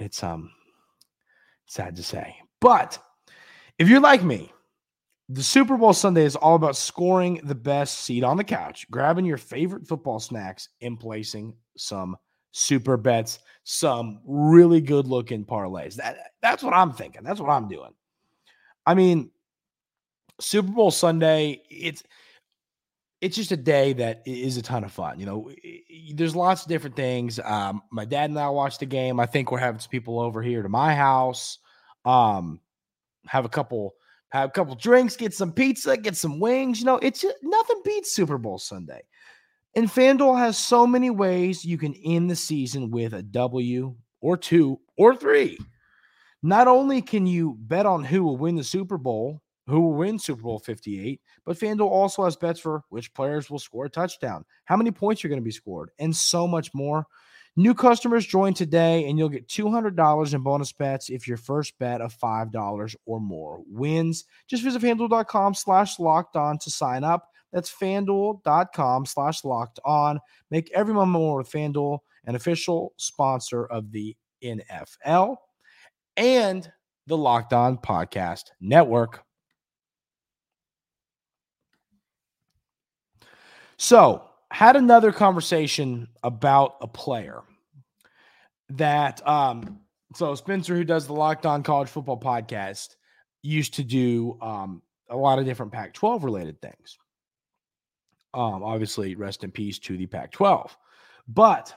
it's 0.00 0.22
um 0.22 0.50
sad 1.66 1.96
to 1.96 2.02
say. 2.02 2.36
But 2.60 2.98
if 3.78 3.88
you're 3.88 4.00
like 4.00 4.22
me, 4.22 4.52
the 5.28 5.42
Super 5.42 5.76
Bowl 5.76 5.92
Sunday 5.92 6.24
is 6.24 6.36
all 6.36 6.56
about 6.56 6.76
scoring 6.76 7.40
the 7.44 7.54
best 7.54 8.00
seat 8.00 8.24
on 8.24 8.36
the 8.36 8.44
couch, 8.44 8.86
grabbing 8.90 9.24
your 9.24 9.38
favorite 9.38 9.86
football 9.86 10.20
snacks, 10.20 10.68
and 10.80 10.98
placing 10.98 11.54
some 11.76 12.16
super 12.52 12.96
bets, 12.96 13.38
some 13.64 14.20
really 14.26 14.80
good 14.80 15.06
looking 15.06 15.44
parlays. 15.44 15.94
That 15.94 16.32
that's 16.40 16.62
what 16.62 16.74
I'm 16.74 16.92
thinking. 16.92 17.22
That's 17.22 17.40
what 17.40 17.50
I'm 17.50 17.68
doing. 17.68 17.92
I 18.84 18.94
mean, 18.94 19.30
Super 20.40 20.70
Bowl 20.70 20.90
Sunday, 20.90 21.62
it's 21.70 22.02
it's 23.22 23.36
just 23.36 23.52
a 23.52 23.56
day 23.56 23.92
that 23.92 24.20
is 24.26 24.56
a 24.56 24.62
ton 24.62 24.82
of 24.82 24.90
fun. 24.90 25.20
You 25.20 25.26
know, 25.26 25.50
there's 26.14 26.34
lots 26.34 26.62
of 26.62 26.68
different 26.68 26.96
things. 26.96 27.38
Um, 27.38 27.80
my 27.92 28.04
dad 28.04 28.28
and 28.28 28.38
I 28.38 28.48
watched 28.48 28.80
the 28.80 28.86
game. 28.86 29.20
I 29.20 29.26
think 29.26 29.52
we're 29.52 29.58
having 29.58 29.78
some 29.78 29.90
people 29.90 30.18
over 30.18 30.42
here 30.42 30.60
to 30.60 30.68
my 30.68 30.92
house. 30.92 31.58
Um, 32.04 32.60
have 33.26 33.44
a 33.44 33.48
couple 33.48 33.94
have 34.30 34.48
a 34.48 34.52
couple 34.52 34.74
drinks, 34.74 35.14
get 35.14 35.34
some 35.34 35.52
pizza, 35.52 35.96
get 35.96 36.16
some 36.16 36.40
wings. 36.40 36.80
You 36.80 36.86
know, 36.86 36.96
it's 36.96 37.20
just, 37.20 37.36
nothing 37.42 37.82
beats 37.84 38.12
Super 38.12 38.38
Bowl 38.38 38.58
Sunday. 38.58 39.02
And 39.76 39.88
FanDuel 39.88 40.38
has 40.38 40.58
so 40.58 40.86
many 40.86 41.10
ways 41.10 41.64
you 41.64 41.78
can 41.78 41.94
end 42.04 42.30
the 42.30 42.36
season 42.36 42.90
with 42.90 43.12
a 43.12 43.22
W 43.22 43.94
or 44.20 44.36
two 44.36 44.80
or 44.96 45.14
three. 45.14 45.58
Not 46.42 46.66
only 46.66 47.02
can 47.02 47.26
you 47.26 47.56
bet 47.60 47.86
on 47.86 48.02
who 48.02 48.24
will 48.24 48.38
win 48.38 48.56
the 48.56 48.64
Super 48.64 48.98
Bowl, 48.98 49.42
who 49.66 49.80
will 49.80 49.94
win 49.94 50.18
Super 50.18 50.42
Bowl 50.42 50.58
58, 50.58 51.20
but 51.44 51.58
FanDuel 51.58 51.90
also 51.90 52.24
has 52.24 52.36
bets 52.36 52.60
for 52.60 52.82
which 52.88 53.14
players 53.14 53.50
will 53.50 53.58
score 53.58 53.86
a 53.86 53.90
touchdown, 53.90 54.44
how 54.64 54.76
many 54.76 54.90
points 54.90 55.24
are 55.24 55.28
going 55.28 55.40
to 55.40 55.44
be 55.44 55.50
scored, 55.50 55.90
and 55.98 56.14
so 56.14 56.46
much 56.46 56.72
more. 56.74 57.06
New 57.54 57.74
customers 57.74 58.24
join 58.24 58.54
today 58.54 59.04
and 59.06 59.18
you'll 59.18 59.28
get 59.28 59.46
$200 59.46 60.34
in 60.34 60.40
bonus 60.40 60.72
bets 60.72 61.10
if 61.10 61.28
your 61.28 61.36
first 61.36 61.78
bet 61.78 62.00
of 62.00 62.16
$5 62.16 62.94
or 63.04 63.20
more 63.20 63.62
wins. 63.68 64.24
Just 64.48 64.62
visit 64.62 64.80
fanduel.com 64.80 65.54
slash 65.54 65.98
locked 65.98 66.34
on 66.34 66.56
to 66.58 66.70
sign 66.70 67.04
up. 67.04 67.28
That's 67.52 67.70
fanduel.com 67.70 69.04
slash 69.04 69.44
locked 69.44 69.80
on. 69.84 70.18
Make 70.50 70.70
every 70.72 70.94
moment 70.94 71.12
more 71.12 71.36
with 71.36 71.50
FanDuel, 71.50 71.98
an 72.24 72.36
official 72.36 72.94
sponsor 72.96 73.66
of 73.66 73.92
the 73.92 74.16
NFL 74.42 75.36
and 76.16 76.72
the 77.06 77.16
Locked 77.16 77.52
On 77.52 77.76
Podcast 77.76 78.44
Network. 78.60 79.22
So, 83.82 84.22
had 84.52 84.76
another 84.76 85.10
conversation 85.10 86.06
about 86.22 86.76
a 86.82 86.86
player 86.86 87.42
that 88.68 89.26
um 89.26 89.80
so 90.14 90.36
Spencer 90.36 90.76
who 90.76 90.84
does 90.84 91.08
the 91.08 91.12
Locked 91.12 91.46
On 91.46 91.64
College 91.64 91.88
Football 91.88 92.20
podcast 92.20 92.94
used 93.42 93.74
to 93.74 93.82
do 93.82 94.38
um 94.40 94.82
a 95.10 95.16
lot 95.16 95.40
of 95.40 95.46
different 95.46 95.72
Pac-12 95.72 96.22
related 96.22 96.62
things. 96.62 96.96
Um, 98.34 98.62
obviously, 98.62 99.16
rest 99.16 99.42
in 99.42 99.50
peace 99.50 99.80
to 99.80 99.96
the 99.96 100.06
Pac 100.06 100.30
12. 100.30 100.78
But 101.26 101.74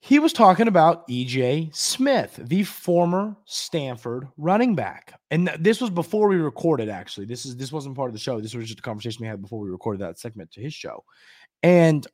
he 0.00 0.18
was 0.18 0.32
talking 0.32 0.68
about 0.68 1.06
EJ 1.08 1.74
Smith, 1.74 2.38
the 2.42 2.64
former 2.64 3.36
Stanford 3.44 4.28
running 4.36 4.74
back. 4.74 5.20
And 5.30 5.48
this 5.58 5.80
was 5.80 5.90
before 5.90 6.28
we 6.28 6.36
recorded, 6.36 6.88
actually. 6.88 7.26
This 7.26 7.44
is 7.44 7.56
this 7.56 7.72
wasn't 7.72 7.96
part 7.96 8.08
of 8.08 8.14
the 8.14 8.20
show. 8.20 8.40
This 8.40 8.54
was 8.54 8.66
just 8.66 8.78
a 8.78 8.82
conversation 8.82 9.22
we 9.22 9.28
had 9.28 9.42
before 9.42 9.60
we 9.60 9.70
recorded 9.70 10.00
that 10.00 10.18
segment 10.18 10.50
to 10.52 10.60
his 10.60 10.74
show. 10.74 11.04
And 11.62 12.06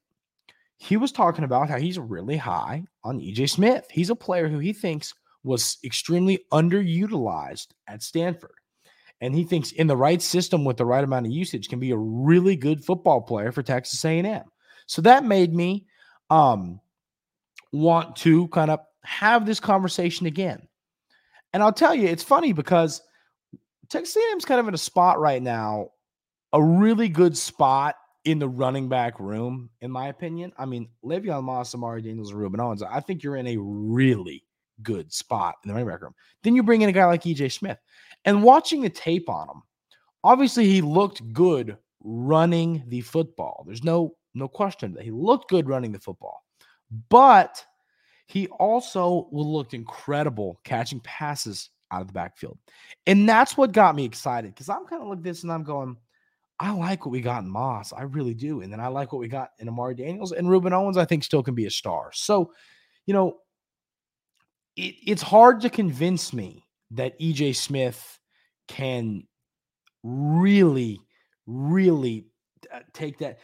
he 0.78 0.96
was 0.96 1.12
talking 1.12 1.44
about 1.44 1.70
how 1.70 1.78
he's 1.78 1.98
really 1.98 2.36
high 2.36 2.84
on 3.04 3.20
EJ 3.20 3.50
Smith. 3.50 3.86
He's 3.90 4.10
a 4.10 4.16
player 4.16 4.48
who 4.48 4.58
he 4.58 4.72
thinks 4.72 5.14
was 5.44 5.78
extremely 5.84 6.44
underutilized 6.52 7.68
at 7.86 8.02
Stanford 8.02 8.56
and 9.20 9.34
he 9.34 9.44
thinks 9.44 9.72
in 9.72 9.86
the 9.86 9.96
right 9.96 10.20
system 10.20 10.64
with 10.64 10.76
the 10.76 10.84
right 10.84 11.04
amount 11.04 11.26
of 11.26 11.32
usage 11.32 11.68
can 11.68 11.78
be 11.78 11.90
a 11.90 11.96
really 11.96 12.56
good 12.56 12.84
football 12.84 13.20
player 13.20 13.50
for 13.50 13.62
Texas 13.62 14.04
A&M. 14.04 14.44
So 14.86 15.02
that 15.02 15.24
made 15.24 15.54
me 15.54 15.86
um, 16.30 16.80
want 17.80 18.16
to 18.16 18.48
kind 18.48 18.70
of 18.70 18.80
have 19.04 19.46
this 19.46 19.60
conversation 19.60 20.26
again. 20.26 20.66
And 21.52 21.62
I'll 21.62 21.72
tell 21.72 21.94
you, 21.94 22.08
it's 22.08 22.22
funny 22.22 22.52
because 22.52 23.00
Texas 23.88 24.16
A&M 24.16 24.38
is 24.38 24.44
kind 24.44 24.60
of 24.60 24.68
in 24.68 24.74
a 24.74 24.78
spot 24.78 25.20
right 25.20 25.42
now, 25.42 25.90
a 26.52 26.62
really 26.62 27.08
good 27.08 27.36
spot 27.36 27.96
in 28.24 28.38
the 28.38 28.48
running 28.48 28.88
back 28.88 29.20
room, 29.20 29.70
in 29.80 29.90
my 29.90 30.08
opinion. 30.08 30.52
I 30.58 30.66
mean, 30.66 30.88
Le'Veon 31.04 31.44
Moss, 31.44 31.74
Amari 31.74 32.02
Daniels, 32.02 32.32
and 32.32 32.40
Rueben 32.40 32.60
Owens. 32.60 32.82
I 32.82 33.00
think 33.00 33.22
you're 33.22 33.36
in 33.36 33.46
a 33.46 33.56
really 33.56 34.44
good 34.82 35.12
spot 35.12 35.54
in 35.62 35.68
the 35.68 35.74
running 35.74 35.88
back 35.88 36.02
room. 36.02 36.14
Then 36.42 36.56
you 36.56 36.62
bring 36.62 36.82
in 36.82 36.88
a 36.88 36.92
guy 36.92 37.06
like 37.06 37.22
EJ 37.22 37.52
Smith. 37.52 37.78
And 38.24 38.42
watching 38.42 38.82
the 38.82 38.90
tape 38.90 39.28
on 39.28 39.48
him, 39.48 39.62
obviously 40.24 40.66
he 40.66 40.80
looked 40.80 41.32
good 41.32 41.76
running 42.02 42.84
the 42.88 43.00
football. 43.00 43.64
There's 43.66 43.84
no 43.84 44.16
no 44.34 44.48
question 44.48 44.92
that 44.92 45.04
he 45.04 45.10
looked 45.10 45.48
good 45.48 45.68
running 45.68 45.92
the 45.92 45.98
football. 45.98 46.44
But 47.08 47.64
he 48.26 48.48
also 48.48 49.28
looked 49.30 49.74
incredible 49.74 50.60
catching 50.64 51.00
passes 51.00 51.70
out 51.92 52.00
of 52.00 52.08
the 52.08 52.12
backfield. 52.12 52.58
And 53.06 53.28
that's 53.28 53.56
what 53.56 53.72
got 53.72 53.94
me 53.94 54.04
excited 54.04 54.54
because 54.54 54.68
I'm 54.68 54.86
kind 54.86 55.02
of 55.02 55.08
like 55.08 55.22
this 55.22 55.42
and 55.42 55.52
I'm 55.52 55.62
going, 55.62 55.96
I 56.58 56.72
like 56.72 57.04
what 57.04 57.12
we 57.12 57.20
got 57.20 57.42
in 57.42 57.50
Moss. 57.50 57.92
I 57.92 58.02
really 58.02 58.34
do. 58.34 58.62
And 58.62 58.72
then 58.72 58.80
I 58.80 58.88
like 58.88 59.12
what 59.12 59.20
we 59.20 59.28
got 59.28 59.50
in 59.58 59.68
Amari 59.68 59.94
Daniels 59.94 60.32
and 60.32 60.48
Rueben 60.48 60.72
Owens, 60.72 60.96
I 60.96 61.04
think 61.04 61.22
still 61.22 61.42
can 61.42 61.54
be 61.54 61.66
a 61.66 61.70
star. 61.70 62.10
So, 62.12 62.52
you 63.04 63.14
know, 63.14 63.38
it, 64.74 64.94
it's 65.06 65.22
hard 65.22 65.60
to 65.60 65.70
convince 65.70 66.32
me 66.32 66.64
that 66.92 67.18
EJ 67.20 67.56
Smith 67.56 68.18
can 68.68 69.26
really, 70.02 71.00
really 71.46 72.26
uh, 72.72 72.80
take 72.92 73.18
that 73.18 73.38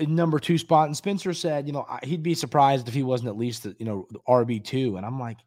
number 0.00 0.38
two 0.38 0.58
spot. 0.58 0.86
And 0.86 0.96
Spencer 0.96 1.32
said, 1.32 1.66
you 1.66 1.72
know, 1.72 1.86
he'd 2.02 2.22
be 2.22 2.34
surprised 2.34 2.88
if 2.88 2.94
he 2.94 3.02
wasn't 3.02 3.28
at 3.28 3.36
least, 3.36 3.66
you 3.78 3.86
know, 3.86 4.06
RB 4.28 4.62
two. 4.62 4.96
And 4.96 5.06
I'm 5.06 5.18
like, 5.18 5.38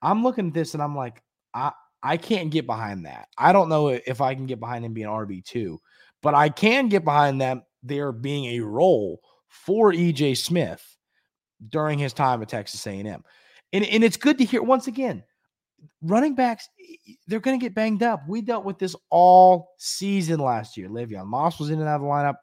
I'm 0.00 0.22
looking 0.22 0.48
at 0.48 0.54
this 0.54 0.74
and 0.74 0.82
I'm 0.82 0.96
like, 0.96 1.22
I 1.54 1.72
I 2.02 2.16
can't 2.16 2.50
get 2.50 2.66
behind 2.66 3.06
that. 3.06 3.28
I 3.38 3.52
don't 3.52 3.68
know 3.68 3.88
if 3.88 4.20
I 4.20 4.34
can 4.34 4.46
get 4.46 4.60
behind 4.60 4.84
him 4.84 4.92
being 4.92 5.06
RB 5.06 5.44
two, 5.44 5.80
but 6.22 6.34
I 6.34 6.48
can 6.48 6.88
get 6.88 7.04
behind 7.04 7.40
them 7.40 7.62
there 7.82 8.12
being 8.12 8.56
a 8.56 8.60
role 8.60 9.20
for 9.48 9.92
EJ 9.92 10.36
Smith 10.36 10.84
during 11.68 11.98
his 11.98 12.12
time 12.12 12.42
at 12.42 12.48
Texas 12.48 12.84
A&M. 12.86 13.22
And, 13.72 13.84
and 13.84 14.04
it's 14.04 14.16
good 14.16 14.38
to 14.38 14.44
hear 14.44 14.62
once 14.62 14.86
again 14.88 15.22
running 16.02 16.34
backs, 16.34 16.68
they're 17.26 17.40
going 17.40 17.58
to 17.58 17.64
get 17.64 17.74
banged 17.74 18.02
up. 18.02 18.22
We 18.28 18.40
dealt 18.40 18.64
with 18.64 18.78
this 18.78 18.96
all 19.10 19.70
season 19.78 20.40
last 20.40 20.76
year. 20.76 20.88
Le'Veon 20.88 21.26
Moss 21.26 21.58
was 21.58 21.70
in 21.70 21.80
and 21.80 21.88
out 21.88 21.96
of 21.96 22.02
the 22.02 22.06
lineup. 22.06 22.34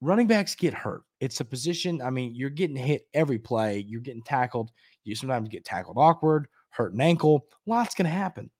Running 0.00 0.26
backs 0.26 0.54
get 0.54 0.72
hurt. 0.72 1.02
It's 1.20 1.40
a 1.40 1.44
position. 1.44 2.00
I 2.00 2.10
mean, 2.10 2.34
you're 2.34 2.50
getting 2.50 2.76
hit 2.76 3.06
every 3.12 3.38
play. 3.38 3.84
You're 3.86 4.00
getting 4.00 4.22
tackled. 4.22 4.70
You 5.04 5.14
sometimes 5.14 5.48
get 5.48 5.64
tackled 5.64 5.98
awkward, 5.98 6.48
hurt 6.70 6.94
an 6.94 7.00
ankle. 7.00 7.46
Lots 7.66 7.94
can 7.94 8.06
happen. 8.06 8.50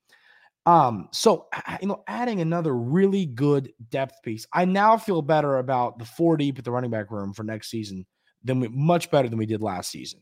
Um, 0.67 1.09
so 1.13 1.49
you 1.81 1.89
know, 1.89 2.05
adding 2.07 2.41
another 2.41 2.77
really 2.77 3.27
good 3.27 3.73
depth 3.89 4.23
piece, 4.23 4.47
I 4.53 4.67
now 4.67 4.97
feel 4.97 5.23
better 5.23 5.59
about 5.59 5.99
the 5.99 6.05
four 6.05 6.37
deep 6.37 6.59
at 6.59 6.65
the 6.65 6.71
running 6.71 6.91
back 6.91 7.11
room 7.11 7.33
for 7.33 7.43
next 7.43 7.71
season 7.71 8.07
than 8.45 8.61
we 8.61 8.69
much 8.69 9.11
better 9.11 9.29
than 9.29 9.39
we 9.39 9.47
did 9.47 9.63
last 9.63 9.91
season. 9.91 10.21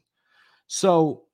So, 0.68 1.24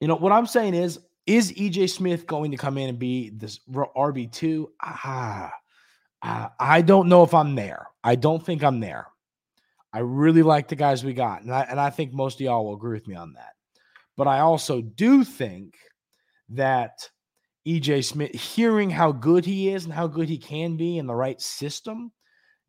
you 0.00 0.08
know, 0.08 0.16
what 0.16 0.32
I'm 0.32 0.46
saying 0.46 0.74
is, 0.74 0.98
is 1.26 1.52
EJ 1.52 1.90
Smith 1.90 2.26
going 2.26 2.50
to 2.50 2.56
come 2.56 2.76
in 2.76 2.88
and 2.88 2.98
be 2.98 3.30
this 3.30 3.60
RB 3.68 4.30
two? 4.30 4.70
Ah, 6.22 6.52
I 6.58 6.82
don't 6.82 7.08
know 7.08 7.22
if 7.22 7.34
I'm 7.34 7.54
there. 7.54 7.86
I 8.04 8.14
don't 8.14 8.44
think 8.44 8.62
I'm 8.62 8.80
there. 8.80 9.06
I 9.92 10.00
really 10.00 10.42
like 10.42 10.68
the 10.68 10.76
guys 10.76 11.04
we 11.04 11.14
got, 11.14 11.42
and 11.42 11.52
I 11.52 11.62
and 11.62 11.80
I 11.80 11.90
think 11.90 12.12
most 12.12 12.36
of 12.36 12.42
y'all 12.42 12.64
will 12.64 12.74
agree 12.74 12.94
with 12.94 13.08
me 13.08 13.16
on 13.16 13.32
that. 13.32 13.54
But 14.16 14.28
I 14.28 14.40
also 14.40 14.82
do 14.82 15.24
think 15.24 15.76
that 16.50 17.08
EJ 17.66 18.04
Smith, 18.04 18.32
hearing 18.32 18.90
how 18.90 19.12
good 19.12 19.44
he 19.44 19.70
is 19.70 19.84
and 19.84 19.94
how 19.94 20.06
good 20.06 20.28
he 20.28 20.38
can 20.38 20.76
be 20.76 20.98
in 20.98 21.06
the 21.06 21.14
right 21.14 21.40
system, 21.40 22.12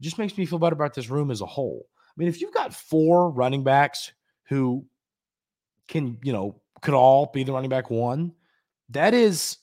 just 0.01 0.17
makes 0.17 0.37
me 0.37 0.45
feel 0.45 0.59
better 0.59 0.73
about 0.73 0.93
this 0.93 1.09
room 1.09 1.29
as 1.29 1.41
a 1.41 1.45
whole. 1.45 1.85
I 1.93 2.13
mean, 2.17 2.27
if 2.27 2.41
you've 2.41 2.53
got 2.53 2.73
four 2.73 3.29
running 3.31 3.63
backs 3.63 4.11
who 4.49 4.85
can, 5.87 6.17
you 6.23 6.33
know, 6.33 6.61
could 6.81 6.93
all 6.93 7.29
be 7.33 7.43
the 7.43 7.53
running 7.53 7.69
back 7.69 7.89
one, 7.89 8.33
that 8.89 9.13
is 9.13 9.57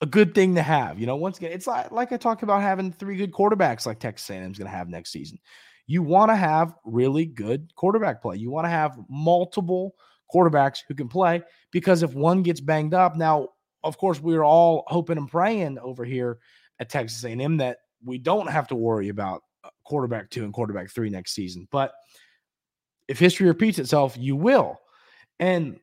a 0.00 0.06
good 0.06 0.34
thing 0.34 0.54
to 0.54 0.62
have. 0.62 0.98
You 0.98 1.06
know, 1.06 1.16
once 1.16 1.38
again, 1.38 1.52
it's 1.52 1.66
like 1.66 1.90
like 1.90 2.12
I 2.12 2.16
talked 2.16 2.42
about 2.42 2.62
having 2.62 2.92
three 2.92 3.16
good 3.16 3.32
quarterbacks 3.32 3.86
like 3.86 3.98
Texas 3.98 4.30
A&M 4.30 4.50
is 4.50 4.58
going 4.58 4.70
to 4.70 4.76
have 4.76 4.88
next 4.88 5.10
season. 5.10 5.38
You 5.86 6.02
want 6.02 6.30
to 6.30 6.36
have 6.36 6.74
really 6.84 7.24
good 7.24 7.72
quarterback 7.74 8.22
play. 8.22 8.36
You 8.36 8.50
want 8.50 8.66
to 8.66 8.70
have 8.70 8.98
multiple 9.08 9.94
quarterbacks 10.32 10.80
who 10.86 10.94
can 10.94 11.08
play 11.08 11.42
because 11.70 12.02
if 12.02 12.12
one 12.14 12.42
gets 12.42 12.60
banged 12.60 12.94
up, 12.94 13.16
now 13.16 13.48
of 13.82 13.96
course 13.96 14.20
we 14.20 14.36
are 14.36 14.44
all 14.44 14.84
hoping 14.86 15.16
and 15.16 15.30
praying 15.30 15.78
over 15.78 16.04
here 16.04 16.38
at 16.78 16.90
Texas 16.90 17.24
A&M 17.24 17.56
that 17.56 17.78
we 18.04 18.18
don't 18.18 18.48
have 18.48 18.68
to 18.68 18.76
worry 18.76 19.08
about 19.08 19.42
uh, 19.64 19.70
quarterback 19.84 20.30
2 20.30 20.44
and 20.44 20.52
quarterback 20.52 20.90
3 20.90 21.10
next 21.10 21.34
season. 21.34 21.66
But 21.70 21.92
if 23.08 23.18
history 23.18 23.46
repeats 23.46 23.78
itself, 23.78 24.16
you 24.18 24.36
will. 24.36 24.78
And 25.40 25.80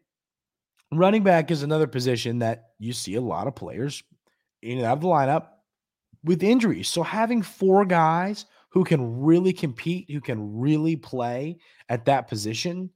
running 0.98 1.24
back 1.24 1.52
is 1.52 1.64
another 1.64 1.88
position 1.88 2.40
that 2.40 2.72
you 2.80 2.94
see 2.94 3.16
a 3.16 3.22
lot 3.22 3.48
of 3.48 3.56
players 3.56 4.04
in 4.62 4.78
and 4.78 4.88
out 4.88 4.98
of 4.98 5.02
the 5.02 5.08
lineup 5.08 5.48
with 6.24 6.44
injuries. 6.44 6.88
So 6.90 7.04
having 7.04 7.42
four 7.42 7.86
guys 7.86 8.46
who 8.70 8.84
can 8.84 9.22
really 9.22 9.54
compete, 9.54 10.10
who 10.12 10.20
can 10.20 10.60
really 10.60 10.96
play 10.96 11.58
at 11.88 12.06
that 12.06 12.28
position, 12.28 12.90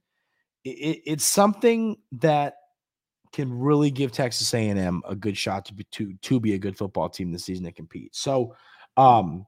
it, 0.64 1.02
it's 1.06 1.24
something 1.24 1.96
that 2.12 2.56
can 3.32 3.56
really 3.56 3.90
give 3.90 4.12
Texas 4.12 4.52
A&M 4.52 5.02
a 5.08 5.14
good 5.14 5.36
shot 5.36 5.64
to 5.66 5.74
be 5.74 5.84
to 5.92 6.14
to 6.14 6.40
be 6.40 6.54
a 6.54 6.58
good 6.58 6.76
football 6.76 7.08
team 7.08 7.30
this 7.30 7.44
season 7.44 7.64
to 7.64 7.72
compete. 7.72 8.14
So, 8.14 8.56
um, 8.96 9.46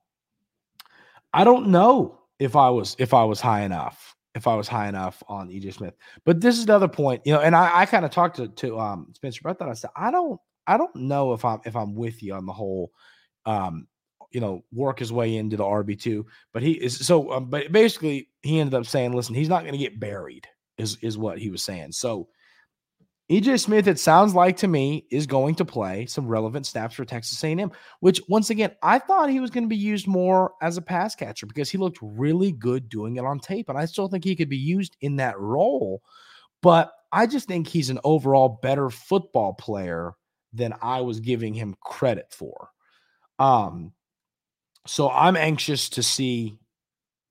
I 1.33 1.45
don't 1.45 1.69
know 1.69 2.21
if 2.39 2.57
I 2.57 2.71
was 2.71 2.95
if 2.99 3.13
I 3.13 3.25
was 3.25 3.41
high 3.41 3.63
enough 3.63 4.15
if 4.35 4.47
I 4.47 4.55
was 4.55 4.69
high 4.69 4.89
enough 4.89 5.23
on 5.29 5.49
EJ 5.49 5.75
Smith. 5.75 5.95
But 6.25 6.41
this 6.41 6.57
is 6.59 6.65
another 6.65 6.89
point, 6.89 7.23
you 7.25 7.33
know, 7.33 7.41
and 7.41 7.55
I, 7.55 7.81
I 7.81 7.87
kind 7.87 8.05
of 8.05 8.11
talked 8.11 8.37
to, 8.37 8.49
to 8.49 8.79
um 8.79 9.09
Spencer 9.15 9.41
that. 9.45 9.63
I 9.63 9.75
said, 9.75 9.91
I 9.97 10.11
don't 10.11 10.41
I 10.67 10.77
don't 10.77 10.95
know 10.97 11.33
if 11.33 11.45
I'm 11.45 11.61
if 11.65 11.77
I'm 11.77 11.95
with 11.95 12.23
you 12.23 12.35
on 12.35 12.47
the 12.47 12.53
whole 12.53 12.93
um 13.45 13.87
you 14.31 14.41
know 14.41 14.65
work 14.73 14.99
his 14.99 15.13
way 15.13 15.37
into 15.37 15.57
the 15.57 15.65
RB2, 15.65 16.25
but 16.53 16.63
he 16.63 16.73
is 16.73 17.05
so 17.07 17.33
um, 17.33 17.47
but 17.51 17.71
basically 17.73 18.29
he 18.43 18.61
ended 18.61 18.75
up 18.75 18.87
saying, 18.87 19.13
listen, 19.13 19.35
he's 19.35 19.49
not 19.49 19.63
going 19.63 19.73
to 19.73 19.79
get 19.79 20.01
buried 20.01 20.47
is 20.79 20.97
is 21.03 21.19
what 21.19 21.39
he 21.39 21.51
was 21.51 21.63
saying. 21.63 21.93
So 21.93 22.29
EJ 23.33 23.61
Smith, 23.61 23.89
it 23.89 23.99
sounds 23.99 24.35
like 24.35 24.59
to 24.59 24.69
me, 24.69 25.07
is 25.11 25.27
going 25.27 25.55
to 25.55 25.65
play 25.65 26.05
some 26.05 26.27
relevant 26.27 26.67
snaps 26.67 26.95
for 26.95 27.07
Texas 27.07 27.43
A&M. 27.43 27.73
Which, 28.01 28.21
once 28.29 28.51
again, 28.51 28.73
I 28.83 28.99
thought 28.99 29.31
he 29.31 29.41
was 29.41 29.49
going 29.49 29.65
to 29.65 29.71
be 29.71 29.77
used 29.77 30.07
more 30.07 30.53
as 30.61 30.77
a 30.77 30.83
pass 30.83 31.15
catcher 31.15 31.47
because 31.47 31.71
he 31.71 31.79
looked 31.79 31.99
really 32.03 32.53
good 32.53 32.91
doing 32.91 33.17
it 33.17 33.25
on 33.25 33.39
tape, 33.41 33.71
and 33.71 33.79
I 33.79 33.87
still 33.87 34.09
think 34.09 34.23
he 34.23 34.37
could 34.37 34.51
be 34.51 34.59
used 34.59 34.99
in 35.01 35.17
that 35.17 35.41
role. 35.41 36.03
But 36.61 36.93
I 37.11 37.27
just 37.27 37.49
think 37.49 37.69
he's 37.69 37.89
an 37.89 38.01
overall 38.05 38.61
better 38.61 38.91
football 38.91 39.55
player 39.55 40.13
than 40.53 40.75
I 40.83 41.01
was 41.01 41.21
giving 41.21 41.55
him 41.55 41.75
credit 41.81 42.27
for. 42.31 42.69
Um, 43.39 43.95
so 44.87 45.09
I'm 45.09 45.37
anxious 45.37 45.89
to 45.91 46.03
see 46.03 46.59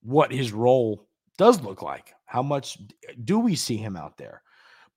what 0.02 0.32
his 0.32 0.52
role 0.52 1.08
does 1.38 1.62
look 1.62 1.84
like. 1.84 2.14
How 2.26 2.42
much 2.42 2.80
do 3.24 3.38
we 3.38 3.56
see 3.56 3.78
him 3.78 3.96
out 3.96 4.18
there? 4.18 4.42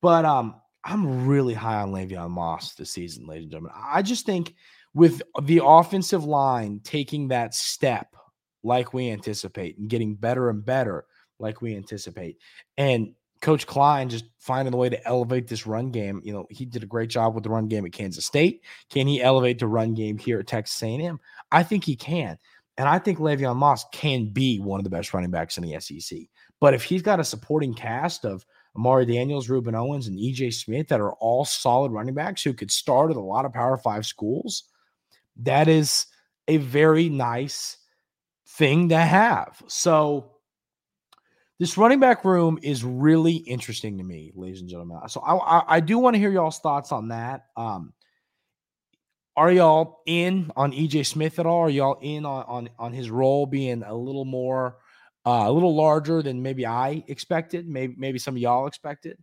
But 0.00 0.24
um, 0.24 0.60
I'm 0.84 1.26
really 1.26 1.54
high 1.54 1.80
on 1.80 1.92
Le'Veon 1.92 2.30
Moss 2.30 2.74
this 2.74 2.90
season, 2.90 3.26
ladies 3.26 3.44
and 3.44 3.52
gentlemen. 3.52 3.72
I 3.76 4.02
just 4.02 4.26
think 4.26 4.54
with 4.92 5.22
the 5.42 5.62
offensive 5.64 6.24
line 6.24 6.80
taking 6.84 7.28
that 7.28 7.54
step 7.54 8.14
like 8.62 8.92
we 8.92 9.10
anticipate 9.10 9.78
and 9.78 9.88
getting 9.88 10.14
better 10.14 10.50
and 10.50 10.64
better 10.64 11.06
like 11.38 11.62
we 11.62 11.76
anticipate, 11.76 12.38
and 12.76 13.14
Coach 13.40 13.66
Klein 13.66 14.08
just 14.08 14.24
finding 14.38 14.72
a 14.72 14.76
way 14.76 14.88
to 14.88 15.06
elevate 15.06 15.48
this 15.48 15.66
run 15.66 15.90
game. 15.90 16.20
You 16.24 16.32
know, 16.32 16.46
he 16.48 16.64
did 16.64 16.82
a 16.82 16.86
great 16.86 17.10
job 17.10 17.34
with 17.34 17.44
the 17.44 17.50
run 17.50 17.68
game 17.68 17.84
at 17.84 17.92
Kansas 17.92 18.24
State. 18.24 18.62
Can 18.88 19.06
he 19.06 19.22
elevate 19.22 19.58
the 19.58 19.66
run 19.66 19.92
game 19.92 20.16
here 20.16 20.38
at 20.38 20.46
Texas 20.46 20.82
A&M? 20.82 21.20
I 21.52 21.62
think 21.62 21.84
he 21.84 21.94
can. 21.94 22.38
And 22.78 22.88
I 22.88 22.98
think 22.98 23.18
Le'Veon 23.18 23.56
Moss 23.56 23.84
can 23.92 24.26
be 24.26 24.58
one 24.60 24.80
of 24.80 24.84
the 24.84 24.90
best 24.90 25.12
running 25.12 25.30
backs 25.30 25.58
in 25.58 25.64
the 25.64 25.78
SEC. 25.78 26.20
But 26.58 26.72
if 26.72 26.84
he's 26.84 27.02
got 27.02 27.20
a 27.20 27.24
supporting 27.24 27.74
cast 27.74 28.24
of 28.24 28.46
Amari 28.76 29.06
Daniels, 29.06 29.48
Rueben 29.48 29.74
Owens, 29.74 30.08
and 30.08 30.18
EJ 30.18 30.52
Smith 30.52 30.88
that 30.88 31.00
are 31.00 31.12
all 31.14 31.44
solid 31.44 31.92
running 31.92 32.14
backs 32.14 32.42
who 32.42 32.52
could 32.52 32.70
start 32.70 33.10
at 33.10 33.16
a 33.16 33.20
lot 33.20 33.44
of 33.44 33.52
Power 33.52 33.76
Five 33.76 34.04
schools, 34.04 34.64
that 35.42 35.68
is 35.68 36.06
a 36.48 36.56
very 36.56 37.08
nice 37.08 37.76
thing 38.46 38.88
to 38.88 38.98
have. 38.98 39.62
So, 39.68 40.32
this 41.60 41.78
running 41.78 42.00
back 42.00 42.24
room 42.24 42.58
is 42.62 42.82
really 42.82 43.34
interesting 43.36 43.96
to 43.98 44.04
me, 44.04 44.32
ladies 44.34 44.60
and 44.60 44.68
gentlemen. 44.68 44.98
So, 45.08 45.20
I, 45.20 45.36
I, 45.36 45.76
I 45.76 45.80
do 45.80 45.98
want 45.98 46.14
to 46.14 46.20
hear 46.20 46.30
y'all's 46.30 46.58
thoughts 46.58 46.90
on 46.90 47.08
that. 47.08 47.46
Um, 47.56 47.92
are 49.36 49.52
y'all 49.52 50.00
in 50.06 50.50
on 50.56 50.72
EJ 50.72 51.06
Smith 51.06 51.38
at 51.38 51.46
all? 51.46 51.60
Are 51.60 51.70
y'all 51.70 51.98
in 52.02 52.24
on 52.24 52.44
on, 52.44 52.70
on 52.78 52.92
his 52.92 53.10
role 53.10 53.46
being 53.46 53.82
a 53.82 53.94
little 53.94 54.24
more 54.24 54.78
uh, 55.26 55.44
a 55.46 55.52
little 55.52 55.74
larger 55.74 56.22
than 56.22 56.42
maybe 56.42 56.66
I 56.66 57.04
expected, 57.08 57.68
maybe 57.68 57.94
maybe 57.96 58.18
some 58.18 58.34
of 58.34 58.38
y'all 58.38 58.66
expected. 58.66 59.18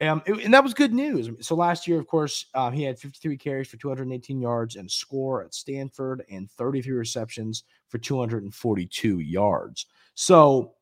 Um, 0.00 0.22
it, 0.26 0.44
and 0.44 0.52
that 0.52 0.64
was 0.64 0.74
good 0.74 0.92
news. 0.92 1.30
So 1.46 1.54
last 1.54 1.86
year, 1.86 2.00
of 2.00 2.06
course, 2.06 2.46
uh, 2.54 2.70
he 2.70 2.82
had 2.82 2.98
53 2.98 3.36
carries 3.36 3.68
for 3.68 3.76
218 3.76 4.40
yards 4.40 4.76
and 4.76 4.90
score 4.90 5.44
at 5.44 5.54
Stanford, 5.54 6.24
and 6.30 6.50
33 6.50 6.92
receptions 6.92 7.64
for 7.88 7.98
242 7.98 9.20
yards. 9.20 9.86
So, 10.14 10.74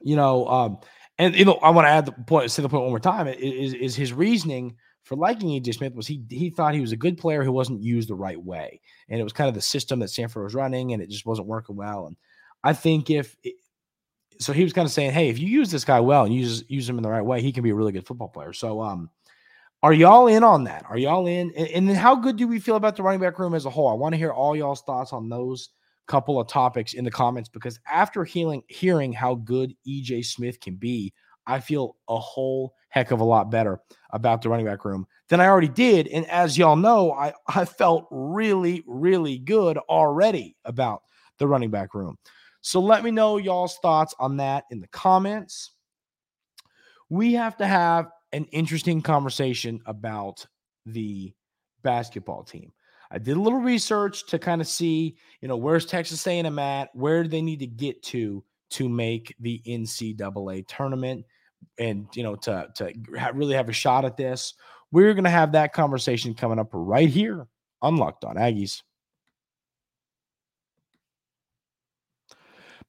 you 0.00 0.14
know, 0.14 0.46
um, 0.46 0.78
and 1.18 1.34
you 1.34 1.44
know, 1.44 1.54
I 1.54 1.70
want 1.70 1.86
to 1.86 1.90
add 1.90 2.06
the 2.06 2.12
point, 2.12 2.50
say 2.50 2.62
the 2.62 2.68
point 2.68 2.82
one 2.82 2.92
more 2.92 3.00
time. 3.00 3.26
Is 3.28 3.74
is 3.74 3.96
his 3.96 4.12
reasoning 4.12 4.76
for 5.04 5.16
liking 5.16 5.50
EJ 5.50 5.74
Smith 5.74 5.94
was 5.94 6.06
he 6.06 6.22
he 6.30 6.50
thought 6.50 6.74
he 6.74 6.80
was 6.80 6.92
a 6.92 6.96
good 6.96 7.18
player 7.18 7.44
who 7.44 7.52
wasn't 7.52 7.82
used 7.82 8.08
the 8.08 8.14
right 8.14 8.42
way, 8.42 8.80
and 9.08 9.20
it 9.20 9.24
was 9.24 9.32
kind 9.32 9.48
of 9.48 9.54
the 9.54 9.60
system 9.60 9.98
that 10.00 10.08
Stanford 10.08 10.44
was 10.44 10.54
running, 10.54 10.92
and 10.92 11.02
it 11.02 11.10
just 11.10 11.26
wasn't 11.26 11.46
working 11.46 11.76
well. 11.76 12.06
And 12.06 12.16
I 12.64 12.72
think 12.72 13.10
if 13.10 13.36
so 14.38 14.52
he 14.52 14.64
was 14.64 14.72
kind 14.72 14.86
of 14.86 14.92
saying, 14.92 15.12
hey, 15.12 15.28
if 15.28 15.38
you 15.38 15.46
use 15.46 15.70
this 15.70 15.84
guy 15.84 16.00
well 16.00 16.24
and 16.24 16.34
use 16.34 16.64
use 16.68 16.88
him 16.88 16.98
in 16.98 17.02
the 17.02 17.10
right 17.10 17.24
way, 17.24 17.40
he 17.40 17.52
can 17.52 17.62
be 17.62 17.70
a 17.70 17.74
really 17.74 17.92
good 17.92 18.06
football 18.06 18.28
player. 18.28 18.52
So 18.52 18.80
um 18.80 19.10
are 19.82 19.92
y'all 19.92 20.28
in 20.28 20.42
on 20.42 20.64
that? 20.64 20.86
Are 20.88 20.96
y'all 20.96 21.26
in? 21.26 21.52
And, 21.52 21.86
then 21.86 21.94
how 21.94 22.16
good 22.16 22.36
do 22.36 22.48
we 22.48 22.58
feel 22.58 22.76
about 22.76 22.96
the 22.96 23.02
running 23.02 23.20
back 23.20 23.38
room 23.38 23.54
as 23.54 23.66
a 23.66 23.70
whole? 23.70 23.88
I 23.88 23.92
want 23.92 24.14
to 24.14 24.16
hear 24.16 24.32
all 24.32 24.56
y'all's 24.56 24.80
thoughts 24.80 25.12
on 25.12 25.28
those 25.28 25.68
couple 26.06 26.40
of 26.40 26.48
topics 26.48 26.94
in 26.94 27.04
the 27.04 27.10
comments 27.10 27.50
because 27.50 27.78
after 27.86 28.24
hearing 28.24 28.62
hearing 28.68 29.12
how 29.12 29.34
good 29.34 29.74
EJ 29.86 30.24
Smith 30.24 30.58
can 30.58 30.76
be, 30.76 31.12
I 31.46 31.60
feel 31.60 31.96
a 32.08 32.16
whole 32.16 32.74
heck 32.88 33.10
of 33.10 33.20
a 33.20 33.24
lot 33.24 33.50
better 33.50 33.78
about 34.10 34.40
the 34.40 34.48
running 34.48 34.64
back 34.64 34.86
room 34.86 35.06
than 35.28 35.40
I 35.40 35.48
already 35.48 35.68
did. 35.68 36.08
And 36.08 36.26
as 36.30 36.56
y'all 36.56 36.76
know, 36.76 37.12
I, 37.12 37.34
I 37.46 37.66
felt 37.66 38.06
really, 38.10 38.84
really 38.86 39.38
good 39.38 39.76
already 39.76 40.56
about 40.64 41.02
the 41.38 41.46
running 41.46 41.70
back 41.70 41.94
room. 41.94 42.16
So 42.64 42.80
let 42.80 43.04
me 43.04 43.10
know 43.10 43.36
y'all's 43.36 43.76
thoughts 43.76 44.14
on 44.18 44.38
that 44.38 44.64
in 44.70 44.80
the 44.80 44.86
comments. 44.88 45.72
We 47.10 47.34
have 47.34 47.58
to 47.58 47.66
have 47.66 48.06
an 48.32 48.46
interesting 48.46 49.02
conversation 49.02 49.82
about 49.84 50.46
the 50.86 51.34
basketball 51.82 52.42
team. 52.42 52.72
I 53.10 53.18
did 53.18 53.36
a 53.36 53.40
little 53.40 53.58
research 53.58 54.26
to 54.28 54.38
kind 54.38 54.62
of 54.62 54.66
see, 54.66 55.18
you 55.42 55.46
know, 55.46 55.58
where's 55.58 55.84
Texas 55.84 56.26
A&M 56.26 56.58
at? 56.58 56.88
Where 56.94 57.22
do 57.22 57.28
they 57.28 57.42
need 57.42 57.58
to 57.58 57.66
get 57.66 58.02
to 58.04 58.42
to 58.70 58.88
make 58.88 59.36
the 59.40 59.60
NCAA 59.66 60.66
tournament, 60.66 61.26
and 61.78 62.08
you 62.14 62.22
know, 62.22 62.34
to 62.36 62.68
to 62.76 62.94
really 63.34 63.56
have 63.56 63.68
a 63.68 63.74
shot 63.74 64.06
at 64.06 64.16
this? 64.16 64.54
We're 64.90 65.12
going 65.12 65.24
to 65.24 65.30
have 65.30 65.52
that 65.52 65.74
conversation 65.74 66.32
coming 66.32 66.58
up 66.58 66.70
right 66.72 67.10
here 67.10 67.46
on 67.82 67.98
Locked 67.98 68.24
On 68.24 68.36
Aggies. 68.36 68.80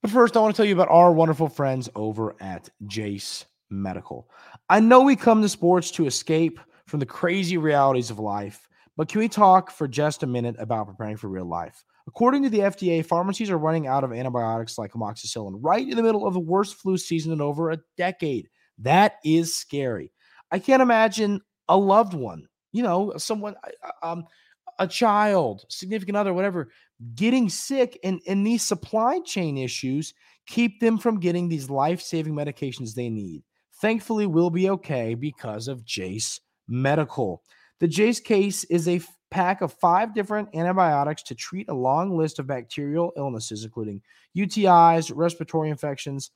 But 0.06 0.12
first, 0.12 0.38
I 0.38 0.40
want 0.40 0.54
to 0.54 0.58
tell 0.60 0.68
you 0.68 0.76
about 0.76 0.92
our 0.92 1.12
wonderful 1.12 1.50
friends 1.50 1.90
over 1.96 2.36
at 2.40 2.70
Jase 2.86 3.44
Medical. 3.72 4.30
I 4.70 4.80
know 4.80 5.02
we 5.02 5.16
come 5.16 5.42
to 5.42 5.50
sports 5.50 5.90
to 5.94 6.06
escape 6.06 6.60
from 6.86 7.00
the 7.00 7.08
crazy 7.08 7.58
realities 7.58 8.12
of 8.12 8.20
life, 8.20 8.70
But 8.98 9.10
can 9.10 9.18
we 9.18 9.28
talk 9.28 9.72
for 9.72 9.88
just 9.88 10.22
a 10.22 10.28
minute 10.28 10.58
about 10.60 10.86
preparing 10.86 11.18
for 11.18 11.28
real 11.28 11.46
life? 11.46 11.84
According 12.08 12.44
to 12.44 12.52
the 12.52 12.60
FDA, 12.60 13.04
pharmacies 13.04 13.50
are 13.50 13.58
running 13.58 13.88
out 13.88 14.04
of 14.04 14.14
antibiotics 14.14 14.78
like 14.78 14.92
amoxicillin 14.92 15.58
right 15.60 15.90
in 15.90 15.98
the 15.98 16.04
middle 16.04 16.28
of 16.28 16.36
the 16.36 16.40
worst 16.40 16.76
flu 16.76 17.00
season 17.00 17.32
in 17.32 17.42
over 17.42 17.72
a 17.72 17.80
decade. 17.98 18.48
That 18.78 19.16
is 19.26 19.58
scary. 19.58 20.12
I 20.52 20.60
can't 20.60 20.84
imagine 20.84 21.42
a 21.68 21.76
loved 21.76 22.14
one, 22.14 22.48
you 22.72 22.84
know, 22.84 23.14
someone, 23.18 23.56
um, 24.04 24.26
a 24.78 24.88
child, 24.88 25.66
significant 25.70 26.18
other, 26.18 26.34
whatever, 26.34 26.70
getting 27.16 27.50
sick, 27.50 28.00
and 28.04 28.22
and 28.28 28.46
these 28.46 28.64
supply 28.64 29.20
chain 29.20 29.58
issues 29.58 30.14
keep 30.48 30.80
them 30.80 30.98
from 30.98 31.20
getting 31.20 31.50
these 31.50 31.70
life 31.70 32.02
saving 32.02 32.34
medications 32.34 32.94
they 32.94 33.10
need. 33.10 33.44
Thankfully, 33.82 34.26
we'll 34.26 34.50
be 34.50 34.70
okay 34.70 35.16
because 35.16 35.68
of 35.68 35.86
Jase 35.86 36.40
Medical. 36.68 37.42
The 37.80 37.88
Jase 37.88 38.20
case 38.20 38.64
is 38.66 38.88
a 38.88 39.02
pack 39.32 39.62
of 39.62 39.74
five 39.74 40.14
different 40.14 40.50
antibiotics 40.56 41.24
to 41.24 41.36
treat 41.36 41.70
a 41.70 41.74
long 41.74 42.18
list 42.18 42.40
of 42.40 42.48
bacterial 42.48 43.12
illnesses, 43.18 43.66
including 43.66 44.02
UTIs, 44.38 45.12
respiratory 45.14 45.70
infections, 45.70 46.32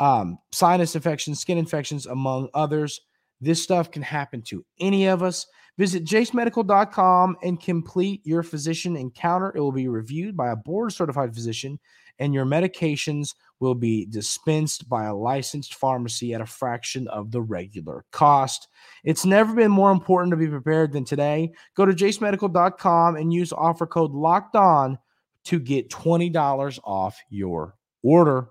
um, 0.00 0.38
sinus 0.52 0.94
infections, 0.94 1.40
skin 1.40 1.58
infections, 1.58 2.06
among 2.06 2.48
others. 2.54 3.00
This 3.40 3.62
stuff 3.62 3.90
can 3.90 4.02
happen 4.02 4.42
to 4.42 4.64
any 4.80 5.06
of 5.06 5.22
us. 5.22 5.46
Visit 5.76 6.04
jasemedical.com 6.04 7.36
and 7.42 7.60
complete 7.60 8.20
your 8.24 8.42
physician 8.42 8.96
encounter. 8.96 9.52
It 9.54 9.60
will 9.60 9.72
be 9.72 9.86
reviewed 9.86 10.36
by 10.36 10.50
a 10.50 10.56
board 10.56 10.92
certified 10.92 11.32
physician, 11.32 11.78
and 12.18 12.34
your 12.34 12.44
medications 12.44 13.34
will 13.60 13.76
be 13.76 14.04
dispensed 14.06 14.88
by 14.88 15.04
a 15.04 15.14
licensed 15.14 15.74
pharmacy 15.74 16.34
at 16.34 16.40
a 16.40 16.46
fraction 16.46 17.06
of 17.08 17.30
the 17.30 17.40
regular 17.40 18.04
cost. 18.10 18.66
It's 19.04 19.24
never 19.24 19.54
been 19.54 19.70
more 19.70 19.92
important 19.92 20.32
to 20.32 20.36
be 20.36 20.48
prepared 20.48 20.92
than 20.92 21.04
today. 21.04 21.52
Go 21.76 21.86
to 21.86 21.92
jasemedical.com 21.92 23.14
and 23.14 23.32
use 23.32 23.52
offer 23.52 23.86
code 23.86 24.12
locked 24.12 24.56
on 24.56 24.98
to 25.44 25.60
get 25.60 25.90
$20 25.90 26.78
off 26.84 27.18
your 27.30 27.76
order. 28.02 28.48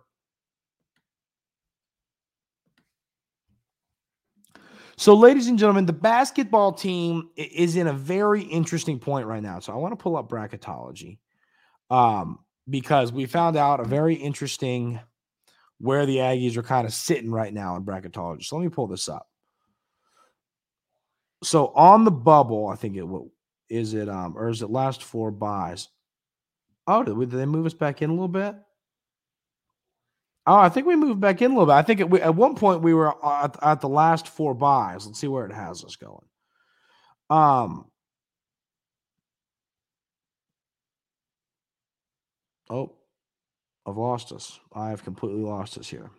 So, 5.00 5.14
ladies 5.14 5.48
and 5.48 5.60
gentlemen, 5.60 5.86
the 5.86 5.94
basketball 5.94 6.74
team 6.74 7.30
is 7.36 7.76
in 7.76 7.86
a 7.86 7.94
very 7.94 8.42
interesting 8.42 8.98
point 8.98 9.28
right 9.28 9.44
now. 9.44 9.60
So, 9.60 9.72
I 9.72 9.76
want 9.76 9.92
to 9.92 10.02
pull 10.02 10.18
up 10.18 10.28
bracketology 10.28 11.20
um, 11.92 12.40
because 12.68 13.12
we 13.12 13.28
found 13.28 13.58
out 13.58 13.80
a 13.80 13.84
very 13.84 14.16
interesting 14.16 15.00
where 15.78 16.08
the 16.08 16.18
Aggies 16.18 16.58
are 16.58 16.64
kind 16.64 16.88
of 16.88 16.94
sitting 16.94 17.30
right 17.30 17.54
now 17.54 17.76
in 17.76 17.84
bracketology. 17.84 18.44
So, 18.44 18.58
let 18.58 18.64
me 18.64 18.70
pull 18.70 18.88
this 18.88 19.08
up. 19.08 19.28
So, 21.44 21.68
on 21.68 22.04
the 22.04 22.12
bubble, 22.12 22.68
I 22.68 22.76
think 22.76 22.98
it 22.98 23.06
is 23.70 23.94
it 23.94 24.10
um 24.10 24.36
or 24.36 24.50
is 24.50 24.64
it 24.64 24.72
last 24.72 25.04
four 25.04 25.30
byes? 25.30 25.90
Oh, 26.88 27.04
did 27.04 27.30
they 27.30 27.46
move 27.46 27.68
us 27.68 27.74
back 27.74 28.02
in 28.02 28.10
a 28.10 28.14
little 28.14 28.28
bit? 28.28 28.56
Oh, 30.48 30.56
I 30.56 30.70
think 30.70 30.88
we 30.88 30.96
moved 30.96 31.20
back 31.20 31.42
in 31.42 31.52
a 31.52 31.54
little 31.54 31.66
bit. 31.66 31.74
I 31.74 31.82
think 31.82 32.00
it, 32.00 32.10
we, 32.10 32.22
at 32.22 32.34
one 32.34 32.56
point 32.56 32.82
we 32.82 32.94
were 32.94 33.14
at, 33.26 33.58
at, 33.62 33.82
the 33.82 33.90
last 33.90 34.30
four 34.30 34.54
byes. 34.54 35.06
Let's 35.06 35.20
see 35.20 35.28
where 35.28 35.46
it 35.46 35.52
has 35.52 35.84
us 35.84 35.98
going. 35.98 36.26
Um. 37.30 37.86
Oh, 42.70 42.94
I've 43.86 43.98
lost 43.98 44.32
us. 44.32 44.58
I 44.74 44.90
have 44.90 45.04
completely 45.04 45.42
lost 45.42 45.78
us 45.78 45.90
here. 45.90 46.12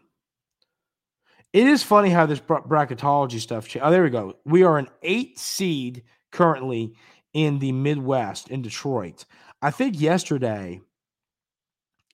It 1.54 1.66
is 1.66 1.82
funny 1.82 2.10
how 2.10 2.26
this 2.26 2.40
bracketology 2.40 3.40
stuff. 3.40 3.66
Cha- 3.66 3.80
oh, 3.80 3.90
there 3.90 4.02
we 4.02 4.10
go. 4.10 4.36
We 4.44 4.62
are 4.62 4.76
an 4.76 4.88
eight 5.02 5.38
seed 5.38 6.04
currently 6.32 6.94
in 7.32 7.58
the 7.58 7.72
Midwest 7.72 8.50
in 8.50 8.60
Detroit. 8.60 9.24
I 9.62 9.70
think 9.70 9.98
yesterday 9.98 10.80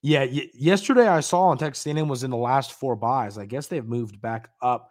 yeah, 0.05 0.27
y- 0.27 0.51
yesterday 0.53 1.09
I 1.09 1.21
saw 1.21 1.45
on 1.45 1.57
Texas 1.57 1.87
A&M 1.87 2.09
was 2.09 2.25
in 2.25 2.31
the 2.31 2.37
last 2.37 2.73
four 2.73 2.95
byes. 2.95 3.39
I 3.39 3.47
guess 3.47 3.69
they've 3.69 3.87
moved 3.87 4.21
back 4.21 4.51
up. 4.61 4.91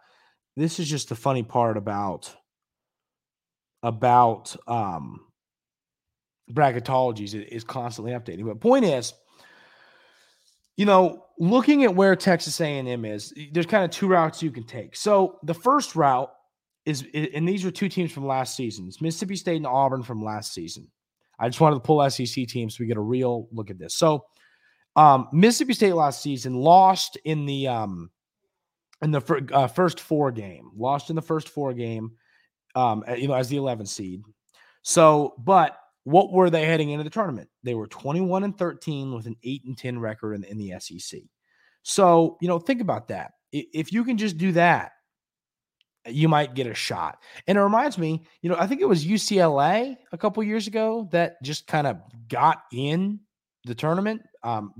This 0.56 0.80
is 0.80 0.90
just 0.90 1.08
the 1.08 1.14
funny 1.14 1.44
part 1.44 1.76
about 1.76 2.34
about 3.84 4.56
um 4.66 5.20
bracketologies 6.50 7.32
is 7.48 7.62
constantly 7.62 8.12
updating. 8.12 8.44
But 8.44 8.60
point 8.60 8.86
is, 8.86 9.14
you 10.76 10.84
know, 10.84 11.26
looking 11.38 11.84
at 11.84 11.94
where 11.94 12.16
Texas 12.16 12.60
A&M 12.60 13.04
is, 13.04 13.32
there's 13.52 13.66
kind 13.66 13.84
of 13.84 13.92
two 13.92 14.08
routes 14.08 14.42
you 14.42 14.50
can 14.50 14.64
take. 14.64 14.96
So 14.96 15.38
the 15.44 15.54
first 15.54 15.94
route 15.94 16.32
is, 16.86 17.06
and 17.14 17.48
these 17.48 17.64
are 17.64 17.70
two 17.70 17.88
teams 17.88 18.10
from 18.10 18.26
last 18.26 18.56
season. 18.56 18.88
It's 18.88 19.00
Mississippi 19.00 19.36
State 19.36 19.58
and 19.58 19.66
Auburn 19.66 20.02
from 20.02 20.24
last 20.24 20.52
season. 20.52 20.88
I 21.38 21.48
just 21.48 21.60
wanted 21.60 21.76
to 21.76 21.80
pull 21.82 22.10
SEC 22.10 22.48
teams 22.48 22.76
so 22.76 22.82
we 22.82 22.88
get 22.88 22.96
a 22.96 23.00
real 23.00 23.46
look 23.52 23.70
at 23.70 23.78
this. 23.78 23.94
So 23.94 24.24
um, 24.96 25.28
Mississippi 25.32 25.74
State 25.74 25.94
last 25.94 26.22
season 26.22 26.54
lost 26.54 27.16
in 27.24 27.46
the 27.46 27.68
um, 27.68 28.10
in 29.02 29.10
the 29.10 29.20
fir- 29.20 29.46
uh, 29.52 29.66
first 29.66 30.00
four 30.00 30.30
game, 30.32 30.70
lost 30.76 31.10
in 31.10 31.16
the 31.16 31.22
first 31.22 31.48
four 31.48 31.74
game, 31.74 32.12
um, 32.74 33.04
you 33.16 33.28
know, 33.28 33.34
as 33.34 33.48
the 33.48 33.56
11th 33.56 33.88
seed. 33.88 34.22
So, 34.82 35.34
but 35.38 35.76
what 36.04 36.32
were 36.32 36.50
they 36.50 36.64
heading 36.64 36.90
into 36.90 37.04
the 37.04 37.10
tournament? 37.10 37.48
They 37.62 37.74
were 37.74 37.86
21 37.86 38.44
and 38.44 38.56
13 38.56 39.14
with 39.14 39.26
an 39.26 39.36
8 39.42 39.64
and 39.64 39.76
10 39.76 39.98
record 39.98 40.34
in, 40.34 40.44
in 40.44 40.58
the 40.58 40.74
SEC. 40.78 41.20
So, 41.82 42.38
you 42.40 42.48
know, 42.48 42.58
think 42.58 42.80
about 42.80 43.08
that. 43.08 43.32
If 43.52 43.92
you 43.92 44.04
can 44.04 44.18
just 44.18 44.36
do 44.36 44.52
that, 44.52 44.92
you 46.06 46.28
might 46.28 46.54
get 46.54 46.66
a 46.66 46.74
shot. 46.74 47.18
And 47.46 47.56
it 47.56 47.62
reminds 47.62 47.96
me, 47.96 48.22
you 48.42 48.50
know, 48.50 48.56
I 48.58 48.66
think 48.66 48.80
it 48.80 48.88
was 48.88 49.04
UCLA 49.04 49.96
a 50.12 50.18
couple 50.18 50.42
years 50.42 50.66
ago 50.66 51.08
that 51.12 51.42
just 51.42 51.66
kind 51.66 51.86
of 51.86 51.98
got 52.28 52.62
in 52.72 53.20
the 53.64 53.74
tournament 53.74 54.22
um, 54.42 54.72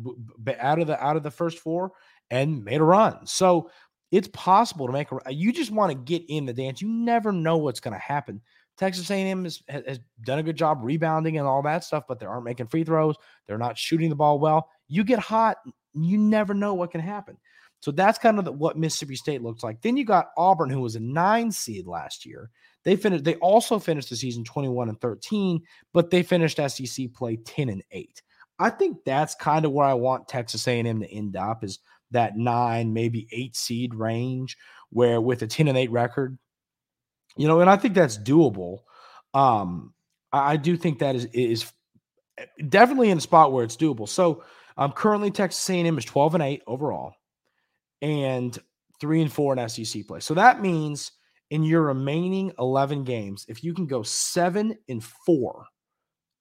out 0.59 0.79
of 0.79 0.87
the 0.87 1.03
out 1.03 1.17
of 1.17 1.23
the 1.23 1.31
first 1.31 1.59
four 1.59 1.93
and 2.31 2.65
made 2.65 2.81
a 2.81 2.85
run. 2.85 3.27
So 3.27 3.71
it's 4.11 4.29
possible 4.29 4.87
to 4.87 4.93
make 4.93 5.09
a. 5.11 5.33
You 5.33 5.53
just 5.53 5.71
want 5.71 5.93
to 5.93 5.99
get 5.99 6.23
in 6.29 6.47
the 6.47 6.53
dance. 6.53 6.81
You 6.81 6.89
never 6.89 7.33
know 7.33 7.57
what's 7.57 7.81
going 7.81 7.95
to 7.95 8.01
happen. 8.01 8.41
Texas 8.77 9.11
A&M 9.11 9.45
has, 9.45 9.63
has 9.69 10.01
done 10.25 10.41
a 10.41 10.43
good 10.43 10.57
job 10.57 10.81
rebounding 10.83 11.39
and 11.39 11.47
all 11.47 11.63
that 11.63 11.85
stuff, 11.85 12.05
but 12.09 12.19
they 12.19 12.27
aren't 12.27 12.45
making 12.45 12.67
free 12.67 12.85
throws. 12.85 13.15
They're 13.47 13.59
not 13.59 13.79
shooting 13.79 14.11
the 14.11 14.17
ball 14.17 14.41
well. 14.41 14.69
You 14.89 15.05
get 15.05 15.21
hot, 15.21 15.59
you 15.95 16.19
never 16.19 16.55
know 16.55 16.75
what 16.75 16.91
can 16.91 17.01
happen. 17.01 17.37
So 17.81 17.91
that's 17.93 18.19
kind 18.19 18.39
of 18.39 18.45
the, 18.45 18.53
what 18.53 18.79
Mississippi 18.79 19.15
State 19.15 19.43
looks 19.43 19.63
like. 19.63 19.81
Then 19.83 19.97
you 19.97 20.05
got 20.05 20.31
Auburn, 20.37 20.71
who 20.71 20.81
was 20.81 20.97
a 20.97 21.01
nine 21.01 21.53
seed 21.53 21.87
last 21.87 22.25
year. 22.25 22.51
They 22.83 22.97
finished. 22.97 23.25
They 23.25 23.37
also 23.37 23.79
finished 23.79 24.11
the 24.11 24.17
season 24.17 24.43
21 24.43 24.89
and 24.89 25.01
13, 25.01 25.61
but 25.93 26.11
they 26.11 26.23
finished 26.23 26.61
SEC 26.69 27.13
play 27.13 27.37
10 27.37 27.69
and 27.69 27.83
8. 27.91 28.23
I 28.59 28.71
think 28.71 28.99
that's 29.05 29.35
kind 29.35 29.65
of 29.65 29.73
where 29.73 29.87
I 29.87 29.95
want 29.95 30.29
Texas 30.29 30.67
A&M 30.69 31.01
to 31.01 31.09
end 31.09 31.37
up 31.37 31.65
is 31.65 31.81
that 32.13 32.37
nine, 32.37 32.93
maybe 32.93 33.27
eight 33.33 33.57
seed 33.57 33.95
range, 33.95 34.57
where 34.91 35.21
with 35.21 35.43
a 35.43 35.47
10 35.47 35.69
and 35.69 35.77
8 35.77 35.91
record, 35.91 36.39
you 37.37 37.49
know, 37.49 37.61
and 37.61 37.69
I 37.69 37.77
think 37.77 37.95
that's 37.95 38.17
doable. 38.17 38.81
Um, 39.33 39.93
I, 40.33 40.57
do 40.57 40.77
think 40.77 41.01
that 41.01 41.17
is 41.17 41.25
is 41.27 41.71
eh, 42.39 42.45
definitely 42.69 43.11
in 43.11 43.19
a 43.19 43.21
spot 43.21 43.53
where 43.53 43.65
it's 43.65 43.77
doable. 43.77 44.09
So 44.09 44.45
um, 44.77 44.93
currently 44.93 45.31
Texas 45.31 45.69
A&M 45.69 45.99
is 45.99 46.05
12 46.05 46.35
and 46.35 46.43
8 46.43 46.63
overall 46.67 47.15
and 48.03 48.57
three 49.01 49.21
and 49.21 49.33
four 49.33 49.57
in 49.57 49.69
SEC 49.69 50.07
play. 50.07 50.21
So 50.21 50.35
that 50.35 50.61
means 50.61 51.13
in 51.51 51.65
your 51.65 51.83
remaining 51.83 52.53
11 52.59 53.05
games, 53.05 53.45
if 53.49 53.65
you 53.65 53.75
can 53.75 53.87
go 53.87 54.03
seven 54.03 54.77
and 54.89 55.03
four 55.03 55.67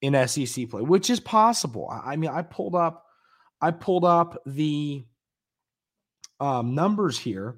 in 0.04 0.28
SEC 0.28 0.70
play, 0.70 0.82
which 0.82 1.10
is 1.10 1.22
possible. 1.22 1.90
I 1.90 2.18
mean, 2.18 2.30
I 2.30 2.42
pulled 2.42 2.76
up, 2.76 3.06
I 3.62 3.72
pulled 3.72 4.04
up 4.04 4.38
the 4.46 5.06
um, 6.42 6.76
numbers 6.76 7.18
here. 7.18 7.58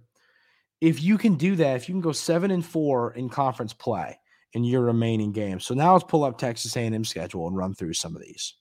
If 0.79 1.01
you 1.01 1.17
can 1.17 1.35
do 1.35 1.55
that, 1.55 1.75
if 1.75 1.89
you 1.89 1.95
can 1.95 2.01
go 2.01 2.11
seven 2.11 2.51
and 2.51 2.63
four 2.63 3.15
in 3.15 3.29
conference 3.29 3.73
play 3.73 4.19
in 4.53 4.63
your 4.63 4.81
remaining 4.81 5.31
games. 5.31 5.65
So 5.65 5.73
now 5.73 5.93
let's 5.93 6.05
pull 6.05 6.23
up 6.23 6.37
Texas 6.37 6.77
A&M 6.77 7.03
schedule 7.03 7.47
and 7.47 7.57
run 7.57 7.73
through 7.73 7.93
some 7.93 8.15
of 8.15 8.21
these. 8.21 8.53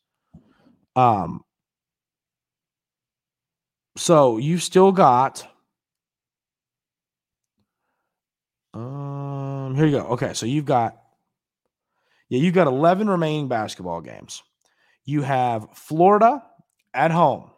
Um, 0.97 1.43
so 3.99 4.39
you've 4.39 4.63
still 4.63 4.93
got. 4.93 5.47
Um, 8.73 9.75
here 9.77 9.85
you 9.85 9.99
go. 9.99 10.07
Okay, 10.07 10.33
so 10.33 10.47
you've 10.47 10.65
got 10.65 11.04
yeah, 12.29 12.39
you've 12.39 12.55
got 12.55 12.67
11 12.67 13.09
remaining 13.09 13.49
basketball 13.49 14.01
games. 14.01 14.43
You 15.05 15.23
have 15.23 15.69
Florida 15.75 16.43
at 16.95 17.11
home. 17.11 17.51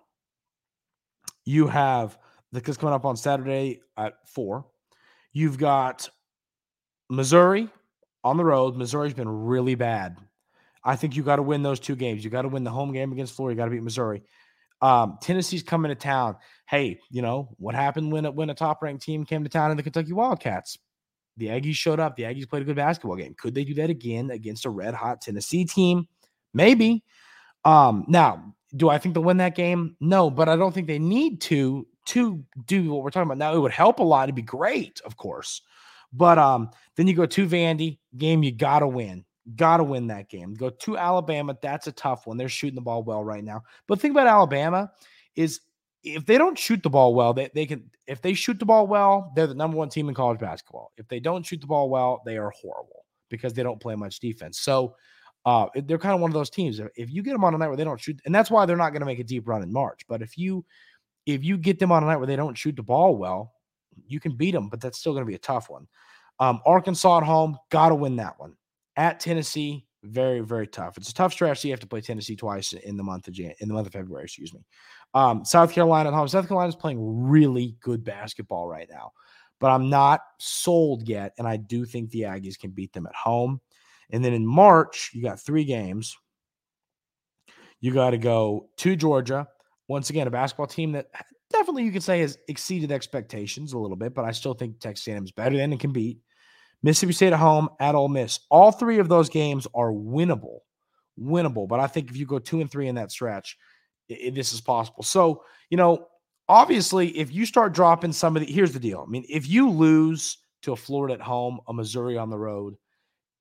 You 1.44 1.68
have 1.68 2.18
the 2.52 2.60
kids 2.60 2.76
coming 2.76 2.94
up 2.94 3.04
on 3.04 3.16
Saturday 3.16 3.80
at 3.96 4.14
four. 4.26 4.66
You've 5.32 5.58
got 5.58 6.08
Missouri 7.08 7.68
on 8.24 8.36
the 8.36 8.44
road. 8.44 8.76
Missouri's 8.76 9.14
been 9.14 9.28
really 9.28 9.76
bad. 9.76 10.16
I 10.82 10.96
think 10.96 11.16
you 11.16 11.22
got 11.22 11.36
to 11.36 11.42
win 11.42 11.62
those 11.62 11.80
two 11.80 11.96
games. 11.96 12.24
You 12.24 12.30
got 12.30 12.42
to 12.42 12.48
win 12.48 12.64
the 12.64 12.70
home 12.70 12.92
game 12.92 13.12
against 13.12 13.34
Florida. 13.34 13.54
You 13.54 13.58
got 13.58 13.64
to 13.66 13.70
beat 13.72 13.82
Missouri. 13.82 14.22
Um, 14.80 15.18
Tennessee's 15.20 15.62
coming 15.62 15.88
to 15.90 15.94
town. 15.94 16.36
Hey, 16.68 17.00
you 17.10 17.22
know 17.22 17.48
what 17.58 17.74
happened 17.74 18.12
when 18.12 18.24
when 18.34 18.50
a 18.50 18.54
top 18.54 18.82
ranked 18.82 19.02
team 19.02 19.24
came 19.24 19.42
to 19.44 19.48
town 19.50 19.70
in 19.70 19.76
the 19.76 19.82
Kentucky 19.82 20.12
Wildcats? 20.12 20.78
The 21.36 21.46
Aggies 21.46 21.74
showed 21.74 22.00
up. 22.00 22.16
The 22.16 22.24
Aggies 22.24 22.48
played 22.48 22.62
a 22.62 22.64
good 22.64 22.76
basketball 22.76 23.16
game. 23.16 23.34
Could 23.38 23.54
they 23.54 23.64
do 23.64 23.74
that 23.74 23.90
again 23.90 24.30
against 24.30 24.66
a 24.66 24.70
red 24.70 24.94
hot 24.94 25.20
Tennessee 25.20 25.64
team? 25.64 26.08
Maybe. 26.54 27.04
Um, 27.64 28.04
now, 28.08 28.54
do 28.74 28.88
I 28.88 28.98
think 28.98 29.14
they'll 29.14 29.24
win 29.24 29.36
that 29.38 29.54
game? 29.54 29.96
No, 30.00 30.30
but 30.30 30.48
I 30.48 30.56
don't 30.56 30.72
think 30.72 30.86
they 30.86 30.98
need 30.98 31.40
to 31.42 31.86
to 32.06 32.44
do 32.66 32.92
what 32.92 33.02
we're 33.02 33.10
talking 33.10 33.26
about. 33.26 33.38
Now, 33.38 33.54
it 33.54 33.58
would 33.58 33.72
help 33.72 33.98
a 33.98 34.02
lot. 34.02 34.24
It'd 34.24 34.36
be 34.36 34.42
great, 34.42 35.00
of 35.04 35.16
course. 35.16 35.62
But 36.12 36.38
um, 36.38 36.70
then 36.94 37.08
you 37.08 37.14
go 37.14 37.26
to 37.26 37.46
Vandy, 37.46 37.98
game 38.16 38.42
you 38.42 38.52
gotta 38.52 38.86
win. 38.86 39.24
Gotta 39.54 39.84
win 39.84 40.06
that 40.08 40.28
game. 40.28 40.54
Go 40.54 40.70
to 40.70 40.96
Alabama. 40.96 41.56
That's 41.60 41.86
a 41.86 41.92
tough 41.92 42.26
one. 42.26 42.36
They're 42.36 42.48
shooting 42.48 42.74
the 42.74 42.80
ball 42.80 43.02
well 43.02 43.24
right 43.24 43.44
now. 43.44 43.62
But 43.86 44.00
think 44.00 44.12
about 44.12 44.26
Alabama 44.26 44.92
is 45.34 45.60
if 46.06 46.24
they 46.24 46.38
don't 46.38 46.56
shoot 46.56 46.82
the 46.82 46.90
ball 46.90 47.14
well, 47.14 47.34
they, 47.34 47.50
they 47.52 47.66
can 47.66 47.90
if 48.06 48.22
they 48.22 48.32
shoot 48.32 48.58
the 48.58 48.64
ball 48.64 48.86
well, 48.86 49.32
they're 49.34 49.48
the 49.48 49.54
number 49.54 49.76
one 49.76 49.88
team 49.88 50.08
in 50.08 50.14
college 50.14 50.38
basketball. 50.38 50.92
If 50.96 51.08
they 51.08 51.18
don't 51.18 51.44
shoot 51.44 51.60
the 51.60 51.66
ball 51.66 51.90
well, 51.90 52.22
they 52.24 52.38
are 52.38 52.50
horrible 52.50 53.04
because 53.28 53.52
they 53.52 53.64
don't 53.64 53.80
play 53.80 53.96
much 53.96 54.20
defense. 54.20 54.60
So 54.60 54.94
uh, 55.44 55.66
they're 55.74 55.98
kind 55.98 56.14
of 56.14 56.20
one 56.20 56.30
of 56.30 56.34
those 56.34 56.50
teams. 56.50 56.80
If 56.94 57.10
you 57.10 57.22
get 57.22 57.32
them 57.32 57.44
on 57.44 57.54
a 57.54 57.58
night 57.58 57.66
where 57.68 57.76
they 57.76 57.84
don't 57.84 58.00
shoot, 58.00 58.20
and 58.24 58.34
that's 58.34 58.50
why 58.50 58.66
they're 58.66 58.76
not 58.76 58.90
going 58.90 59.00
to 59.00 59.06
make 59.06 59.18
a 59.18 59.24
deep 59.24 59.48
run 59.48 59.62
in 59.62 59.72
March. 59.72 60.02
But 60.08 60.22
if 60.22 60.38
you 60.38 60.64
if 61.26 61.42
you 61.42 61.58
get 61.58 61.80
them 61.80 61.90
on 61.90 62.04
a 62.04 62.06
night 62.06 62.18
where 62.18 62.28
they 62.28 62.36
don't 62.36 62.56
shoot 62.56 62.76
the 62.76 62.84
ball 62.84 63.16
well, 63.16 63.52
you 64.06 64.20
can 64.20 64.36
beat 64.36 64.52
them, 64.52 64.68
but 64.68 64.80
that's 64.80 64.98
still 64.98 65.12
going 65.12 65.24
to 65.24 65.28
be 65.28 65.34
a 65.34 65.38
tough 65.38 65.68
one. 65.68 65.88
Um, 66.38 66.60
Arkansas 66.64 67.18
at 67.18 67.24
home, 67.24 67.58
got 67.70 67.88
to 67.88 67.96
win 67.96 68.16
that 68.16 68.38
one. 68.38 68.54
At 68.96 69.18
Tennessee, 69.18 69.86
very 70.04 70.40
very 70.40 70.68
tough. 70.68 70.96
It's 70.96 71.10
a 71.10 71.14
tough 71.14 71.32
stretch. 71.32 71.60
So 71.60 71.68
you 71.68 71.72
have 71.72 71.80
to 71.80 71.86
play 71.86 72.00
Tennessee 72.00 72.36
twice 72.36 72.72
in 72.72 72.96
the 72.96 73.02
month 73.02 73.26
of 73.26 73.34
Jan- 73.34 73.54
in 73.58 73.66
the 73.68 73.74
month 73.74 73.88
of 73.88 73.92
February. 73.92 74.24
Excuse 74.24 74.54
me. 74.54 74.60
Um, 75.16 75.46
South 75.46 75.72
Carolina 75.72 76.10
at 76.10 76.14
home. 76.14 76.28
South 76.28 76.46
Carolina 76.46 76.68
is 76.68 76.76
playing 76.76 76.98
really 77.00 77.74
good 77.80 78.04
basketball 78.04 78.68
right 78.68 78.86
now, 78.90 79.12
but 79.58 79.68
I'm 79.68 79.88
not 79.88 80.20
sold 80.38 81.08
yet, 81.08 81.32
and 81.38 81.48
I 81.48 81.56
do 81.56 81.86
think 81.86 82.10
the 82.10 82.22
Aggies 82.22 82.58
can 82.58 82.70
beat 82.70 82.92
them 82.92 83.06
at 83.06 83.14
home. 83.14 83.62
And 84.10 84.22
then 84.22 84.34
in 84.34 84.46
March, 84.46 85.12
you 85.14 85.22
got 85.22 85.40
three 85.40 85.64
games. 85.64 86.14
You 87.80 87.94
got 87.94 88.10
to 88.10 88.18
go 88.18 88.68
to 88.76 88.94
Georgia. 88.94 89.48
Once 89.88 90.10
again, 90.10 90.26
a 90.26 90.30
basketball 90.30 90.66
team 90.66 90.92
that 90.92 91.06
definitely 91.50 91.84
you 91.84 91.92
could 91.92 92.02
say 92.02 92.20
has 92.20 92.36
exceeded 92.48 92.92
expectations 92.92 93.72
a 93.72 93.78
little 93.78 93.96
bit, 93.96 94.12
but 94.12 94.26
I 94.26 94.32
still 94.32 94.52
think 94.52 94.80
Texas 94.80 95.08
A&M 95.08 95.24
is 95.24 95.32
better 95.32 95.56
than 95.56 95.72
and 95.72 95.80
can 95.80 95.92
beat. 95.92 96.18
Mississippi 96.82 97.14
State 97.14 97.32
at 97.32 97.38
home 97.38 97.70
at 97.80 97.94
Ole 97.94 98.08
Miss. 98.08 98.40
All 98.50 98.70
three 98.70 98.98
of 98.98 99.08
those 99.08 99.30
games 99.30 99.66
are 99.74 99.92
winnable, 99.92 100.58
winnable. 101.18 101.66
But 101.66 101.80
I 101.80 101.86
think 101.86 102.10
if 102.10 102.18
you 102.18 102.26
go 102.26 102.38
two 102.38 102.60
and 102.60 102.70
three 102.70 102.88
in 102.88 102.96
that 102.96 103.10
stretch, 103.10 103.56
this 104.08 104.52
is 104.52 104.60
possible. 104.60 105.02
So 105.02 105.42
you 105.70 105.76
know, 105.76 106.06
obviously, 106.48 107.08
if 107.18 107.32
you 107.32 107.46
start 107.46 107.74
dropping 107.74 108.12
some 108.12 108.36
of 108.36 108.46
the, 108.46 108.52
here's 108.52 108.72
the 108.72 108.80
deal. 108.80 109.04
I 109.06 109.10
mean, 109.10 109.24
if 109.28 109.48
you 109.48 109.70
lose 109.70 110.38
to 110.62 110.72
a 110.72 110.76
Florida 110.76 111.14
at 111.14 111.20
home, 111.20 111.60
a 111.68 111.72
Missouri 111.72 112.16
on 112.16 112.30
the 112.30 112.38
road, 112.38 112.76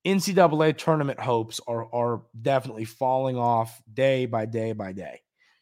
NCAA 0.06 0.78
tournament 0.78 1.20
hopes 1.20 1.60
are 1.68 1.94
are 1.94 2.24
definitely 2.42 2.86
falling 2.86 3.38
off 3.38 3.82
day 3.94 4.26
by 4.26 4.46
day 4.46 4.72
by 4.74 4.92
day. 4.92 5.22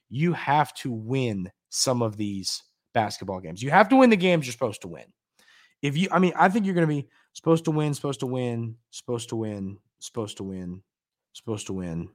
You 0.09 0.33
have 0.33 0.73
to 0.75 0.91
win 0.91 1.51
some 1.69 2.01
of 2.01 2.17
these 2.17 2.61
basketball 2.93 3.39
games. 3.39 3.63
You 3.63 3.71
have 3.71 3.89
to 3.89 3.95
win 3.95 4.09
the 4.09 4.15
games 4.15 4.45
you're 4.45 4.51
supposed 4.51 4.81
to 4.81 4.87
win. 4.87 5.05
If 5.81 5.97
you, 5.97 6.07
I 6.11 6.19
mean, 6.19 6.33
I 6.35 6.49
think 6.49 6.65
you're 6.65 6.75
going 6.75 6.87
to 6.87 6.93
be 6.93 7.07
supposed 7.33 7.65
to 7.65 7.71
win, 7.71 7.93
supposed 7.93 8.19
to 8.21 8.27
win, 8.27 8.75
supposed 8.91 9.29
to 9.29 9.35
win, 9.35 9.79
supposed 9.99 10.37
to 10.37 10.43
win, 10.43 10.81
supposed 11.33 11.67
to 11.67 11.73
win. 11.73 12.09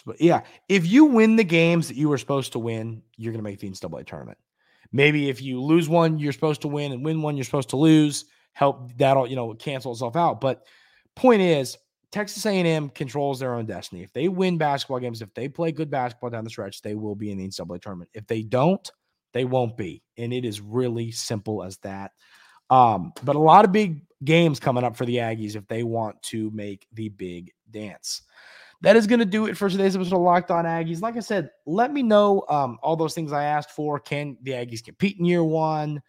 But 0.00 0.20
yeah, 0.20 0.42
if 0.68 0.86
you 0.86 1.04
win 1.04 1.36
the 1.36 1.44
games 1.44 1.88
that 1.88 1.96
you 1.96 2.08
were 2.08 2.18
supposed 2.18 2.52
to 2.52 2.58
win, 2.58 3.02
you're 3.16 3.32
going 3.32 3.44
to 3.44 3.50
make 3.50 3.60
the 3.60 3.68
NCAA 3.68 4.06
tournament. 4.06 4.38
Maybe 4.92 5.28
if 5.28 5.42
you 5.42 5.60
lose 5.60 5.88
one, 5.88 6.18
you're 6.18 6.32
supposed 6.32 6.62
to 6.62 6.68
win, 6.68 6.92
and 6.92 7.04
win 7.04 7.20
one, 7.20 7.36
you're 7.36 7.44
supposed 7.44 7.70
to 7.70 7.76
lose 7.76 8.26
help 8.52 8.96
that'll 8.96 9.26
you 9.26 9.36
know 9.36 9.52
cancel 9.54 9.92
itself 9.92 10.16
out. 10.16 10.40
But 10.40 10.64
point 11.16 11.42
is, 11.42 11.76
Texas 12.12 12.46
A&M 12.46 12.88
controls 12.90 13.40
their 13.40 13.54
own 13.54 13.66
destiny. 13.66 14.02
If 14.02 14.12
they 14.12 14.28
win 14.28 14.56
basketball 14.56 15.00
games, 15.00 15.20
if 15.20 15.34
they 15.34 15.48
play 15.48 15.72
good 15.72 15.90
basketball 15.90 16.30
down 16.30 16.44
the 16.44 16.50
stretch, 16.50 16.80
they 16.80 16.94
will 16.94 17.16
be 17.16 17.32
in 17.32 17.38
the 17.38 17.48
NCAA 17.48 17.82
tournament. 17.82 18.10
If 18.14 18.26
they 18.28 18.42
don't, 18.42 18.88
they 19.32 19.44
won't 19.44 19.76
be, 19.76 20.02
and 20.16 20.32
it 20.32 20.44
is 20.44 20.60
really 20.60 21.10
simple 21.10 21.64
as 21.64 21.76
that. 21.78 22.12
Um, 22.70 23.12
but 23.24 23.36
a 23.36 23.40
lot 23.40 23.64
of 23.64 23.72
big 23.72 24.02
games 24.22 24.60
coming 24.60 24.84
up 24.84 24.96
for 24.96 25.04
the 25.04 25.16
Aggies 25.16 25.56
if 25.56 25.66
they 25.66 25.82
want 25.82 26.22
to 26.22 26.50
make 26.52 26.86
the 26.92 27.08
big 27.08 27.52
dance. 27.70 28.22
That 28.84 28.96
is 28.96 29.06
going 29.06 29.20
to 29.20 29.24
do 29.24 29.46
it 29.46 29.56
for 29.56 29.68
today's 29.68 29.96
episode 29.96 30.16
of 30.16 30.22
Locked 30.22 30.50
On 30.50 30.64
Aggies. 30.64 31.00
Like 31.00 31.16
I 31.16 31.20
said, 31.20 31.50
let 31.66 31.92
me 31.92 32.02
know 32.02 32.44
um, 32.48 32.78
all 32.82 32.96
those 32.96 33.14
things 33.14 33.32
I 33.32 33.44
asked 33.44 33.70
for. 33.70 33.98
Can 33.98 34.36
the 34.42 34.52
Aggies 34.52 34.84
compete 34.84 35.18
in 35.18 35.24
year 35.24 35.42
one? 35.42 36.02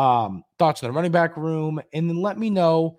um, 0.00 0.44
thoughts 0.58 0.82
on 0.82 0.88
the 0.88 0.94
running 0.94 1.12
back 1.12 1.36
room, 1.36 1.80
and 1.92 2.08
then 2.08 2.20
let 2.20 2.38
me 2.38 2.50
know 2.50 2.98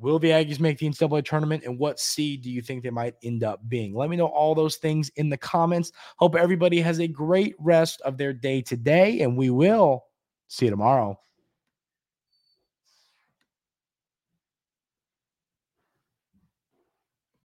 will 0.00 0.20
the 0.20 0.30
Aggies 0.30 0.60
make 0.60 0.78
the 0.78 0.88
NCAA 0.88 1.24
tournament 1.24 1.64
and 1.64 1.76
what 1.76 1.98
seed 1.98 2.42
do 2.42 2.52
you 2.52 2.62
think 2.62 2.84
they 2.84 2.90
might 2.90 3.16
end 3.24 3.42
up 3.42 3.68
being? 3.68 3.96
Let 3.96 4.08
me 4.08 4.16
know 4.16 4.26
all 4.26 4.54
those 4.54 4.76
things 4.76 5.08
in 5.16 5.28
the 5.28 5.36
comments. 5.36 5.90
Hope 6.18 6.36
everybody 6.36 6.80
has 6.80 7.00
a 7.00 7.08
great 7.08 7.56
rest 7.58 8.00
of 8.02 8.16
their 8.16 8.32
day 8.32 8.62
today, 8.62 9.22
and 9.22 9.36
we 9.36 9.50
will 9.50 10.04
see 10.46 10.66
you 10.66 10.70
tomorrow. 10.70 11.18